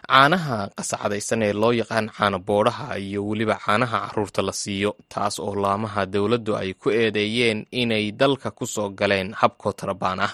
caanaha 0.07 0.59
qasacadaysan 0.79 1.43
ee 1.47 1.53
loo 1.61 1.73
yaqaan 1.81 2.07
caano 2.17 2.39
boodhaha 2.49 2.95
iyo 3.07 3.21
weliba 3.29 3.57
caanaha 3.65 3.99
carruurta 4.07 4.41
la 4.49 4.53
siiyo 4.63 4.91
taas 5.13 5.35
oo 5.43 5.55
laamaha 5.63 6.07
dowladdu 6.15 6.53
ay 6.63 6.71
ku 6.83 6.89
eedeeyeen 7.01 7.67
inay 7.83 8.05
dalka 8.21 8.49
ku 8.59 8.65
soo 8.75 8.89
galeen 9.01 9.29
hab 9.41 9.53
kootarabaan 9.63 10.21
ah 10.27 10.33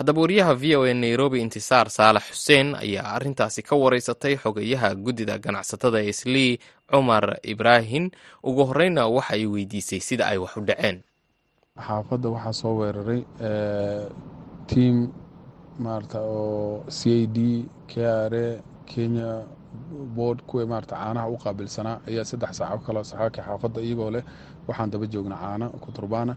haddaba 0.00 0.20
wariyaha 0.24 0.54
v 0.56 0.64
o 0.76 0.82
a 0.88 0.94
nairobi 0.94 1.38
intisaar 1.44 1.90
saalax 1.96 2.24
xuseen 2.32 2.68
ayaa 2.74 3.12
arrintaasi 3.16 3.60
ka 3.68 3.76
wareysatay 3.76 4.34
xogayaha 4.42 4.94
guddida 4.96 5.36
ganacsatada 5.38 6.00
islii 6.02 6.58
cumar 6.90 7.36
ibraahim. 7.44 8.10
Ugu 8.42 8.64
horeyna 8.64 9.06
waxa 9.16 9.34
ay 9.36 9.44
weydiisay 9.46 10.00
sida 10.00 10.24
ay 10.32 10.38
wax 10.40 10.56
u 10.56 10.60
dhaceen. 10.64 11.02
Xaafadda 11.76 12.28
waxaa 12.34 12.52
soo 12.60 12.74
weeraray 12.80 13.20
tiam 14.66 15.12
maarata 15.78 16.20
oo 16.24 16.84
c 16.88 17.00
a 17.22 17.26
d 17.26 17.68
k 17.86 18.00
r 18.00 18.32
a 18.34 18.62
kenya 18.88 19.44
board 20.16 20.42
kuwa 20.48 20.66
maarata 20.66 20.96
caanaha 20.96 21.28
u 21.28 21.36
qaabilsanaa. 21.36 22.00
Ayaa 22.08 22.24
saddex 22.24 22.56
saaco 22.56 22.78
kale 22.86 23.04
saxaakii 23.04 23.42
xaafadda 23.44 23.80
iyagoo 23.84 24.10
leh. 24.10 24.24
Waxaan 24.68 24.90
daba 24.90 25.06
joogna 25.06 25.36
caana 25.36 25.68
kuturbaana 25.68 26.36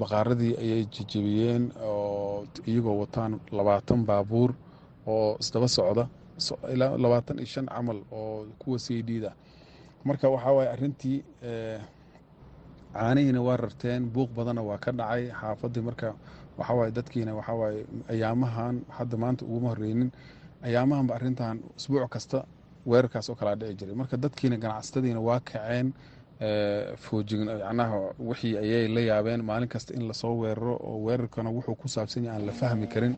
baqaaradii 0.00 0.52
ayay 0.62 0.82
jejebiyeen 0.94 1.64
oo 1.82 2.44
iyagoo 2.66 2.96
wataan 3.02 3.40
labaatan 3.52 4.04
baabuur 4.08 4.50
oo 5.06 5.36
isdaba 5.40 5.68
socda 5.68 6.04
ilaa 6.74 6.96
labaatan 7.04 7.36
iyo 7.38 7.46
shan 7.46 7.66
camal 7.66 7.98
oo 8.12 8.46
kuwa 8.58 8.78
c 8.78 9.02
d 9.02 9.20
da 9.24 9.30
marka 10.04 10.28
waxaa 10.28 10.52
waaye 10.56 10.68
arrintii 10.74 11.18
caanihiina 12.94 13.40
waa 13.42 13.56
rarteen 13.56 14.02
buuq 14.14 14.30
badanna 14.36 14.62
waa 14.62 14.78
ka 14.78 14.92
dhacay. 14.92 15.30
Xaafaddii 15.40 15.80
marka 15.88 16.14
waxaa 16.58 16.74
waaye 16.78 16.92
dadkiina 16.92 17.32
waxaa 17.34 17.54
waaye 17.60 17.80
ayaamahan 18.12 18.76
hadda 18.96 19.16
maanta 19.16 19.44
uguma 19.44 19.68
horreynin 19.72 20.10
ayaamahanba 20.62 21.14
arrintan 21.14 21.56
isbuuc 21.78 22.08
kasta 22.14 22.44
weerarkaas 22.86 23.30
oo 23.30 23.34
kalaa 23.40 23.56
dhici 23.60 23.74
jiray. 23.78 23.94
Marka 23.94 24.16
dadkiina 24.16 24.56
ganacsatadiina 24.56 25.20
waa 25.20 25.40
kaceen 25.40 25.92
foojign 26.96 27.44
macnaha 27.44 28.14
wixii 28.18 28.56
ayay 28.58 28.88
la 28.88 29.00
yaabeen 29.00 29.42
maalin 29.42 29.68
kasta 29.68 29.94
in 29.94 30.06
la 30.08 30.14
soo 30.14 30.34
weeraro 30.40 30.76
oo 30.76 30.98
weerarkana 31.06 31.50
wuxuu 31.50 31.74
ku 31.74 31.88
saabsan 31.88 32.24
yahay 32.24 32.40
aan 32.40 32.46
la 32.46 32.52
fahmi 32.52 32.86
karin 32.86 33.16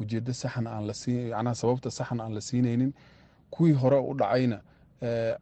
ujeeddo 0.00 0.32
saxna 0.32 0.70
aan 0.70 0.86
la 0.86 1.54
sababta 1.54 1.90
saxna 1.90 2.24
aan 2.24 2.34
la 2.34 2.40
siinaynin 2.40 2.92
kuwii 3.50 3.72
hore 3.72 3.98
u 3.98 4.14
dhacayna 4.14 4.60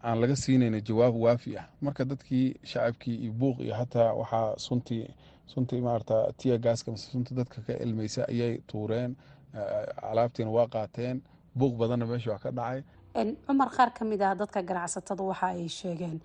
aan 0.02 0.20
laga 0.20 0.37
siinayna 0.37 0.80
jawaab 0.80 1.14
waafi 1.16 1.56
ah. 1.58 1.64
Marka 1.80 2.04
dadkii 2.04 2.54
shacabkii 2.64 3.14
iyo 3.16 3.32
buuq 3.32 3.61
iyo 3.61 3.74
hataa 3.74 4.12
waxaa 4.12 4.54
suntii 4.58 5.08
suntii 5.46 5.80
maarata 5.80 6.32
tiya 6.37 6.58
gaaska 6.58 6.90
mise 6.90 7.11
sunta 7.11 7.35
dadka 7.35 7.61
ka 7.66 7.72
ilmaysa 7.72 8.28
ayay 8.28 8.58
tuureen 8.66 9.16
alaabtiina 10.02 10.50
waa 10.50 10.66
qaateen 10.66 11.22
buuq 11.58 11.74
badanna 11.76 12.06
meesha 12.06 12.30
waa 12.30 12.38
ka 12.38 12.50
dhacay. 12.50 12.82
Cumar 13.46 13.70
qaar 13.70 13.90
ka 13.94 14.04
mid 14.04 14.22
ah 14.22 14.35
dadka 14.35 14.62
ganacsatada 14.62 15.22
waxa 15.22 15.46
ay 15.46 15.68
sheegeen 15.68 16.20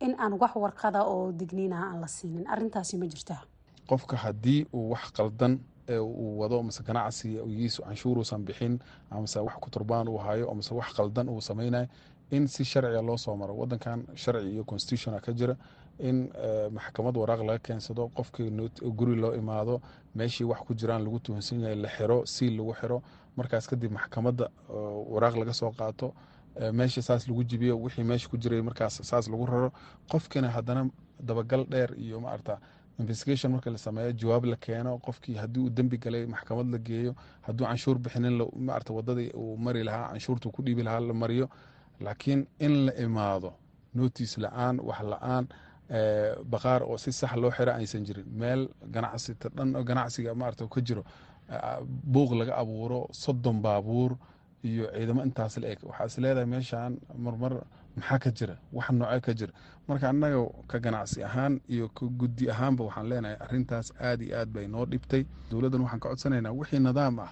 in 0.00 0.14
aan 0.18 0.32
wax 0.40 0.54
warqada 0.56 1.04
oo 1.04 1.32
digniinaha 1.32 1.84
aan 1.92 2.00
la 2.00 2.06
siinin. 2.08 2.46
Arintaasi 2.48 2.96
ma 2.98 3.06
jirtaa 3.06 3.40
qofka 3.88 4.16
haddii 4.16 4.66
uu 4.74 4.90
wax 4.90 5.10
qaldan 5.12 5.58
ee 5.88 5.98
uu 5.98 6.38
wado 6.40 6.62
mase 6.62 6.82
ganacsi 6.82 7.38
giisu 7.46 7.82
canshuuruusan 7.82 8.42
bixin 8.44 8.78
amase 9.10 9.36
wax 9.40 9.54
kuturbaan 9.60 10.08
uu 10.08 10.18
hayo 10.18 10.50
amase 10.50 10.74
wax 10.74 10.92
qaldan 10.96 11.28
uu 11.28 11.40
samaynayo 11.40 11.86
in 12.30 12.48
si 12.48 12.64
sharciga 12.64 13.02
loo 13.02 13.16
soo 13.16 13.36
maro 13.36 13.54
wadankan 13.56 14.02
sharci 14.14 14.50
iyo 14.52 14.64
constitutiona 14.64 15.20
ka 15.20 15.32
jira 15.32 15.56
in 15.98 16.28
maxkamad 16.74 17.16
waraaq 17.16 17.40
laga 17.46 17.58
keensado 17.58 18.08
qofkii 18.16 18.50
guri 18.98 19.14
loo 19.16 19.34
imaado 19.34 19.80
meeshii 20.14 20.44
wax 20.44 20.58
ku 20.66 20.74
jiraan 20.74 21.04
lagu 21.04 21.18
tuhunsan 21.20 21.60
yahay 21.60 21.76
la 21.76 21.88
xiro 21.88 22.26
siil 22.26 22.56
lagu 22.58 22.74
xiro 22.74 23.02
markaas 23.36 23.66
kadib 23.70 23.92
maxkamadda 23.92 24.50
waraaq 25.14 25.36
laga 25.36 25.52
soo 25.54 25.70
qaato 25.70 26.12
meesha 26.72 27.02
saas 27.02 27.28
lagu 27.28 27.44
jibiyo 27.44 27.78
wixii 27.82 28.04
meesha 28.04 28.28
ku 28.28 28.36
jiray 28.38 28.62
markaas 28.62 29.00
saas 29.02 29.28
lagu 29.28 29.46
raro 29.46 29.72
qofkina 30.10 30.48
haddana 30.50 30.88
dabagal 31.20 31.64
dheer 31.68 31.90
iyo 31.98 32.20
maarata 32.20 32.58
investigation 32.98 33.52
marka 33.52 33.70
la 33.70 33.78
sameeyo 33.78 34.12
jawaab 34.12 34.44
la 34.44 34.56
keeno 34.56 34.98
qofkii 34.98 35.34
haddii 35.36 35.60
uu 35.60 35.70
dembi 35.70 35.98
galay 35.98 36.26
maxkamad 36.26 36.66
la 36.74 36.78
geeyo 36.78 37.14
hadduu 37.42 37.66
canshuur 37.66 37.98
bixinin 37.98 38.36
maarata 38.56 38.92
wadadii 38.92 39.30
uu 39.34 39.56
mari 39.56 39.82
lahaa 39.84 40.08
canshuurtu 40.12 40.50
ku 40.50 40.62
dhiibi 40.62 40.82
lahaa 40.82 41.00
la 41.00 41.14
mariyo. 41.14 41.48
Laakiin 42.00 42.46
in 42.58 42.86
la 42.86 42.92
imaado 43.04 43.52
notice 43.94 44.40
la'aan 44.40 44.80
wax 44.80 45.00
la'aan 45.12 45.44
baqaar 46.44 46.82
oo 46.82 46.96
si 46.98 47.12
sax 47.12 47.32
loo 47.36 47.50
xira 47.50 47.74
aysan 47.74 48.04
jirin. 48.04 48.24
Meel 48.40 48.68
ganacsita 48.94 49.48
dhan 49.56 49.72
ganacsiga 49.84 50.34
maarata 50.34 50.66
ka 50.68 50.80
jiro 50.80 51.04
buuq 52.12 52.32
laga 52.38 52.56
abuuro 52.56 53.08
soddon 53.12 53.60
baabuur 53.62 54.16
iyo 54.70 54.84
ciidamo 54.96 55.20
intaas 55.28 55.54
la 55.62 55.66
eg. 55.72 55.78
Waxaa 55.88 56.06
is 56.10 56.16
leedahay 56.22 56.46
meeshaan 56.54 56.92
marmar 57.24 57.52
maxaa 57.96 58.18
ka 58.24 58.30
jira? 58.38 58.54
Wax 58.76 58.86
noocee 58.98 59.20
ka 59.26 59.32
jira? 59.38 59.52
Marka 59.88 60.06
annaga 60.12 60.40
ka 60.70 60.78
ganacsi 60.84 61.18
ahaan 61.28 61.54
iyo 61.74 61.86
ka 61.96 62.04
guddi 62.20 62.44
ahaanba 62.50 62.82
waxaan 62.88 63.08
leenahay 63.10 63.36
arrintaas 63.44 63.88
aad 64.08 64.20
iyo 64.26 64.34
aad 64.40 64.48
bay 64.54 64.66
noo 64.68 64.84
dhibtay. 64.92 65.22
Dowladdan 65.50 65.80
waxaan 65.84 66.00
ka 66.02 66.08
codsanaynaa 66.12 66.52
wixii 66.58 66.80
nidaam 66.86 67.18
ah 67.26 67.30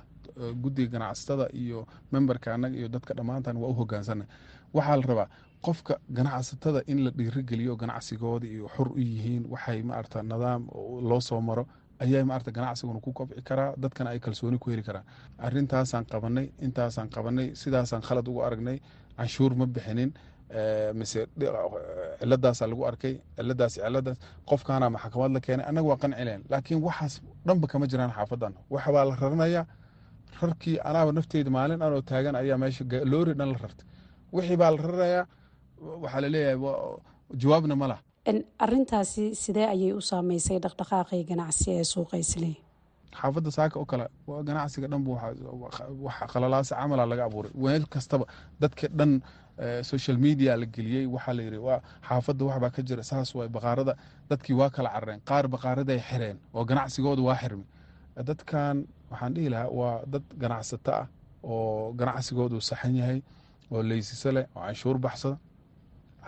guddiga 0.62 0.90
ganacsatada 0.94 1.47
iyo 1.62 1.87
memberka 2.12 2.55
annaga 2.55 2.77
iyo 2.81 2.88
dadka 2.88 3.14
dhammaantan 3.14 3.57
waa 3.62 3.68
u 3.68 3.75
hogaansanay. 3.81 4.27
Waxaa 4.75 4.97
la 5.01 5.07
rabaa 5.11 5.29
qofka 5.66 5.94
ganacsatada 6.16 6.81
in 6.87 6.99
la 7.05 7.11
dhiirigeliyo 7.11 7.77
ganacsigooda 7.77 8.47
iyo 8.47 8.66
xor 8.75 8.88
u 8.92 8.99
yihiin 8.99 9.44
waxay 9.53 9.83
maarata 9.83 10.23
nidaam 10.23 10.62
loo 11.09 11.20
soo 11.20 11.40
maro 11.40 11.64
ayaa 12.02 12.24
maarata 12.30 12.50
ganacsiguna 12.57 13.00
ku 13.04 13.11
kobci 13.18 13.42
karaa 13.48 13.70
dadkana 13.83 14.11
ay 14.14 14.18
kalsooni 14.24 14.59
ku 14.59 14.70
heli 14.70 14.83
karaan 14.88 15.04
arrintaasaan 15.46 16.04
qabanay 16.12 16.46
intaasaan 16.66 17.09
qabanay 17.16 17.46
sidaasaan 17.62 18.02
khalad 18.09 18.26
ugu 18.30 18.40
aragnay 18.46 18.78
canshuur 19.18 19.52
ma 19.61 19.66
bixinin 19.66 20.11
mise 20.98 21.20
ciladaasaa 22.20 22.66
lagu 22.70 22.83
arkay 22.90 23.14
ciladaas 23.37 23.72
ciladaas 23.78 24.18
qofkaana 24.50 24.87
maxkamad 24.96 25.30
la 25.37 25.40
keenay 25.46 25.66
annaga 25.70 25.87
waa 25.90 25.96
qancileen 26.02 26.42
laakiin 26.52 26.80
waxaas 26.87 27.14
dhanba 27.46 27.66
kama 27.72 27.87
jiraan 27.90 28.12
xaafadan. 28.16 28.52
Waxa 28.74 28.90
baa 28.94 29.04
la 29.11 29.14
raranayaa 29.22 29.64
rarkii 30.42 30.76
anaaba 30.88 31.11
nafteyda 31.16 31.50
maalin 31.57 31.80
anoo 31.87 32.00
taagan 32.11 32.35
ayaa 32.42 32.59
meesha 32.62 32.85
loori 33.12 33.33
dhan 33.38 33.48
la 33.54 33.59
rartay. 33.64 33.87
Wixii 34.35 34.57
baa 34.62 34.70
la 34.74 34.80
rarayaa 34.88 35.24
waxaa 36.02 36.20
la 36.24 36.28
leeyahay 36.35 36.59
jawaabna 37.42 37.74
ma 37.83 37.87
lah 37.92 38.00
arintaasi 38.59 39.25
sidee 39.43 39.67
ayay 39.75 39.93
u 39.93 40.01
saameysay 40.11 40.59
dhaqdhaqaaqii 40.65 41.23
ganacsi 41.31 41.71
ee 41.79 41.85
suuqa 41.93 42.17
islii 42.25 42.57
xaafadda 43.21 43.51
saaka 43.59 43.77
oo 43.81 43.85
kale 43.91 44.07
ganacsiga 44.49 44.87
dhanba 44.93 45.11
wax 46.07 46.15
qalalaasa 46.33 46.75
camala 46.81 47.05
laga 47.11 47.25
abuuray. 47.29 47.51
Weel 47.65 47.85
kastaba 47.95 48.25
dadka 48.61 48.87
dhan 48.99 49.13
social 49.91 50.17
media 50.27 50.57
la 50.57 50.67
geliyey 50.67 51.07
waxaa 51.15 51.35
la 51.39 51.43
yidhi 51.47 51.59
xaafadda 52.09 52.45
waxbaa 52.49 52.71
ka 52.77 52.81
jira 52.89 53.03
saas 53.11 53.29
waay 53.37 53.49
baqaarada 53.57 53.95
dadkii 54.31 54.55
waa 54.61 54.71
kala 54.77 54.89
carareen 54.95 55.21
qaar 55.29 55.45
baqaaraday 55.55 56.01
xireen 56.09 56.37
oo 56.55 56.65
ganacsigooda 56.71 57.23
waa 57.29 57.37
xirmay. 57.43 57.67
Dadkan 58.29 58.77
waxaan 59.11 59.33
dhihi 59.35 59.49
lahaa 59.55 59.69
waa 59.79 59.97
dad 60.13 60.25
ganacsato 60.43 60.93
ah 61.01 61.07
oo 61.43 61.93
ganacsigoodu 62.01 62.61
saxan 62.71 62.97
yahay 63.01 63.19
oo 63.73 63.83
leysise 63.83 64.31
leh 64.37 64.45
oo 64.57 64.63
canshuur 64.67 64.99
baxsada 64.99 65.37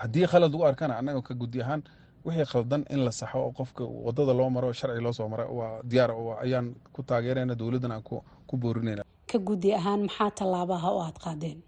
haddii 0.00 0.26
khalad 0.30 0.52
lagu 0.52 0.64
arkana 0.70 0.94
annaga 1.00 1.22
ka 1.28 1.34
guddi 1.34 1.58
ahaan 1.64 1.82
wixii 2.26 2.44
khaldan 2.52 2.82
in 2.94 3.00
la 3.06 3.12
saxo 3.20 3.38
oo 3.46 3.52
qofka 3.58 3.82
waddada 4.06 4.32
loo 4.38 4.50
maro 4.50 4.72
sharci 4.72 5.00
loo 5.06 5.12
soo 5.18 5.28
mara 5.32 5.44
waa 5.58 5.80
diyaar 5.90 6.10
ayaan 6.44 6.66
ku 6.94 7.02
taageerayna 7.02 7.54
dowladdan 7.60 7.92
aan 7.92 8.02
ku 8.48 8.54
boorinayna 8.62 9.02
ka 9.30 9.38
guddi 9.48 9.74
ahaan 9.78 10.00
maxaa 10.06 10.30
tallaabaha 10.38 10.88
oo 10.96 11.02
aad 11.06 11.18
qaadeen? 11.24 11.58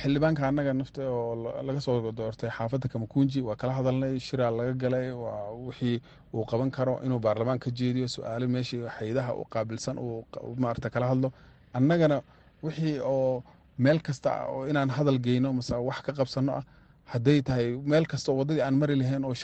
Xildhibaanka 0.00 0.42
annaga 0.48 0.72
nafta 0.80 1.02
oo 1.10 1.34
laga 1.66 1.80
soo 1.86 2.12
doortay 2.18 2.50
xaafadda 2.50 2.88
kamakunji 2.92 3.40
waa 3.48 3.56
kala 3.60 3.72
hadalnay 3.78 4.14
shiraa 4.26 4.50
laga 4.58 4.72
galay 4.82 5.10
waa 5.12 5.50
wixii 5.66 6.00
uu 6.34 6.44
qaban 6.50 6.70
karo 6.76 6.94
inuu 7.04 7.18
baarlamaan 7.24 7.58
ka 7.58 7.70
jeediyo 7.78 8.08
su'aalo 8.08 8.46
meeshii 8.48 8.82
haydaha 8.98 9.34
u 9.34 9.44
qaabilsan 9.54 9.98
uu 9.98 10.24
maarata 10.62 10.88
kala 10.94 11.06
hadlo. 11.12 11.28
Annagana 11.76 12.22
wixii 12.64 12.98
oo 13.04 13.42
meel 13.78 14.00
kasta 14.06 14.30
oo 14.48 14.64
inaan 14.70 14.90
hadal 14.96 15.18
geyno 15.26 15.52
mase 15.52 15.74
wax 15.88 15.98
ka 16.06 16.12
qabsano 16.18 16.52
ah 16.58 16.64
hadday 17.12 17.38
tahay 17.48 17.66
meel 17.92 18.06
kasta 18.12 18.32
oo 18.32 18.36
waddadii 18.40 18.62
aan 18.66 18.76
mari 18.82 18.94
lahayn 19.02 19.24
oo 19.24 19.34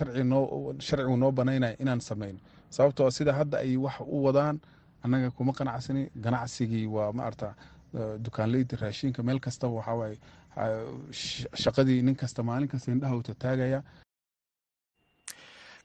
sharcigu 0.87 1.17
noo 1.23 1.33
banaynaya 1.39 1.77
inaan 1.83 2.01
samayno 2.01 2.39
sababtoo 2.77 3.11
sida 3.11 3.33
hadda 3.39 3.59
ay 3.65 3.77
wax 3.77 3.97
u 4.01 4.25
wadaan 4.27 4.57
annaga 5.05 5.31
kuma 5.31 5.53
qanacsani 5.59 6.03
ganacsigii 6.25 6.87
waa 6.87 7.13
maarata 7.13 7.55
dukaanleyda 8.25 8.77
raashinka 8.83 9.23
meel 9.23 9.41
kastaba 9.47 9.73
waxawaaye 9.79 10.17
shaqadii 11.63 12.03
nin 12.03 12.15
kasta 12.17 12.43
maalin 12.43 12.69
kasta 12.69 12.93
indhaha 12.93 13.17
uu 13.17 13.23
tataagaya 13.23 13.83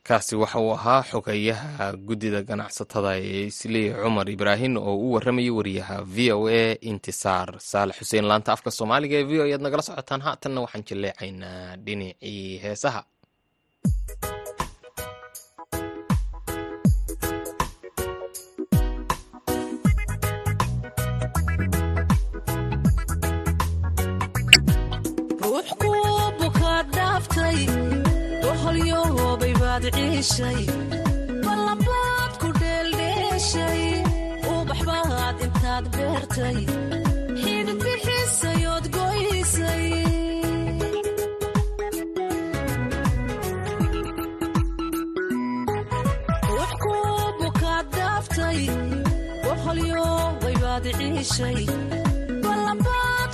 kaasi 0.08 0.36
waxa 0.41 0.60
uu 0.60 0.72
ahaa 0.78 1.04
xogeyaha 1.12 1.86
guddida 2.08 2.39
ganacsatada 2.50 3.12
ee 3.20 3.46
isliya 3.52 3.93
cumar 4.04 4.28
ibraahim 4.36 4.74
oo 4.78 4.96
u 5.06 5.12
warramayay 5.13 5.50
wariyaha 5.58 5.96
v 6.15 6.32
o 6.32 6.48
a 6.48 6.78
intisaar. 6.91 7.50
Saalax 7.70 7.96
xuseen 8.00 8.26
laanta 8.30 8.50
afka 8.56 8.72
soomaaliga 8.78 9.17
ee 9.20 9.24
v 9.30 9.39
o 9.39 9.43
ayaad 9.48 9.62
nagala 9.65 9.82
socotaan 9.89 10.22
haatanna 10.28 10.60
waxaan 10.63 10.84
jilleecaynaa 10.89 11.76
dhinacii 11.86 12.58
heesaha 12.63 13.02
ballabaad 31.45 32.32
ku 32.41 32.47
dheeldheeshay 32.62 33.82
ubaxbaad 34.56 35.38
intaad 35.45 35.86
beertay 35.95 36.58
xidid 37.41 37.80
bixisayood 37.86 38.86
goysay. 38.95 39.86
Ruux 46.49 46.71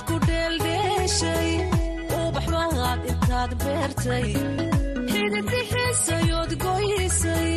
ku 0.08 0.16
dheeldheeshay 0.28 1.48
ubaxbaad 2.20 3.00
intaad 3.12 3.50
beertay 3.64 4.28
sa 6.04 6.20
i 6.20 6.32
odgoji 6.32 7.08
sa 7.08 7.28
i 7.28 7.53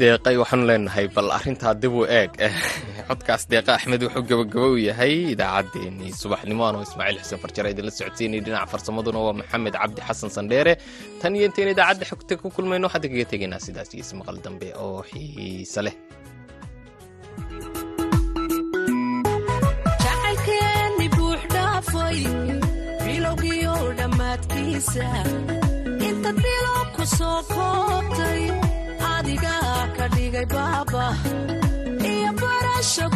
deeqay 0.00 0.36
waxaanu 0.42 0.64
leenahay 0.70 1.06
bal 1.14 1.28
arrintaa 1.36 1.74
dib 1.82 1.94
u 2.00 2.02
eeg 2.20 2.30
codkaas 3.14 3.42
deeqa 3.52 3.70
axmed 3.78 4.02
wuxuu 4.06 4.24
gabagabo 4.30 4.66
u 4.74 4.78
yahay 4.88 5.14
idaacaddeenii 5.34 6.12
subaxnimo. 6.22 6.62
Anoo 6.68 6.82
ismaaciil 6.88 7.18
xuseen 7.22 7.40
farjare 7.44 7.68
idinla 7.74 7.92
socodsiinay 7.98 8.40
dhinaca 8.46 8.66
farsamaduna 8.74 9.18
waa 9.26 9.36
maxamed 9.40 9.74
cabdi 9.82 10.00
xasan 10.08 10.30
sandheere 10.36 10.72
tan 11.20 11.32
iyo 11.36 11.44
intayn 11.48 11.70
idaacadda 11.74 12.04
xogta 12.10 12.32
ku 12.42 12.46
kulmayno 12.56 12.84
waxaan 12.88 13.10
kaga 13.12 13.26
tegaynaa 13.32 13.64
sidaas 13.66 13.90
iyo 13.94 14.02
ismaqal 14.06 14.36
dambe 14.44 14.68
oo 14.84 14.98
xiise 15.10 15.80
leh 15.86 15.96
barasha 32.84 33.08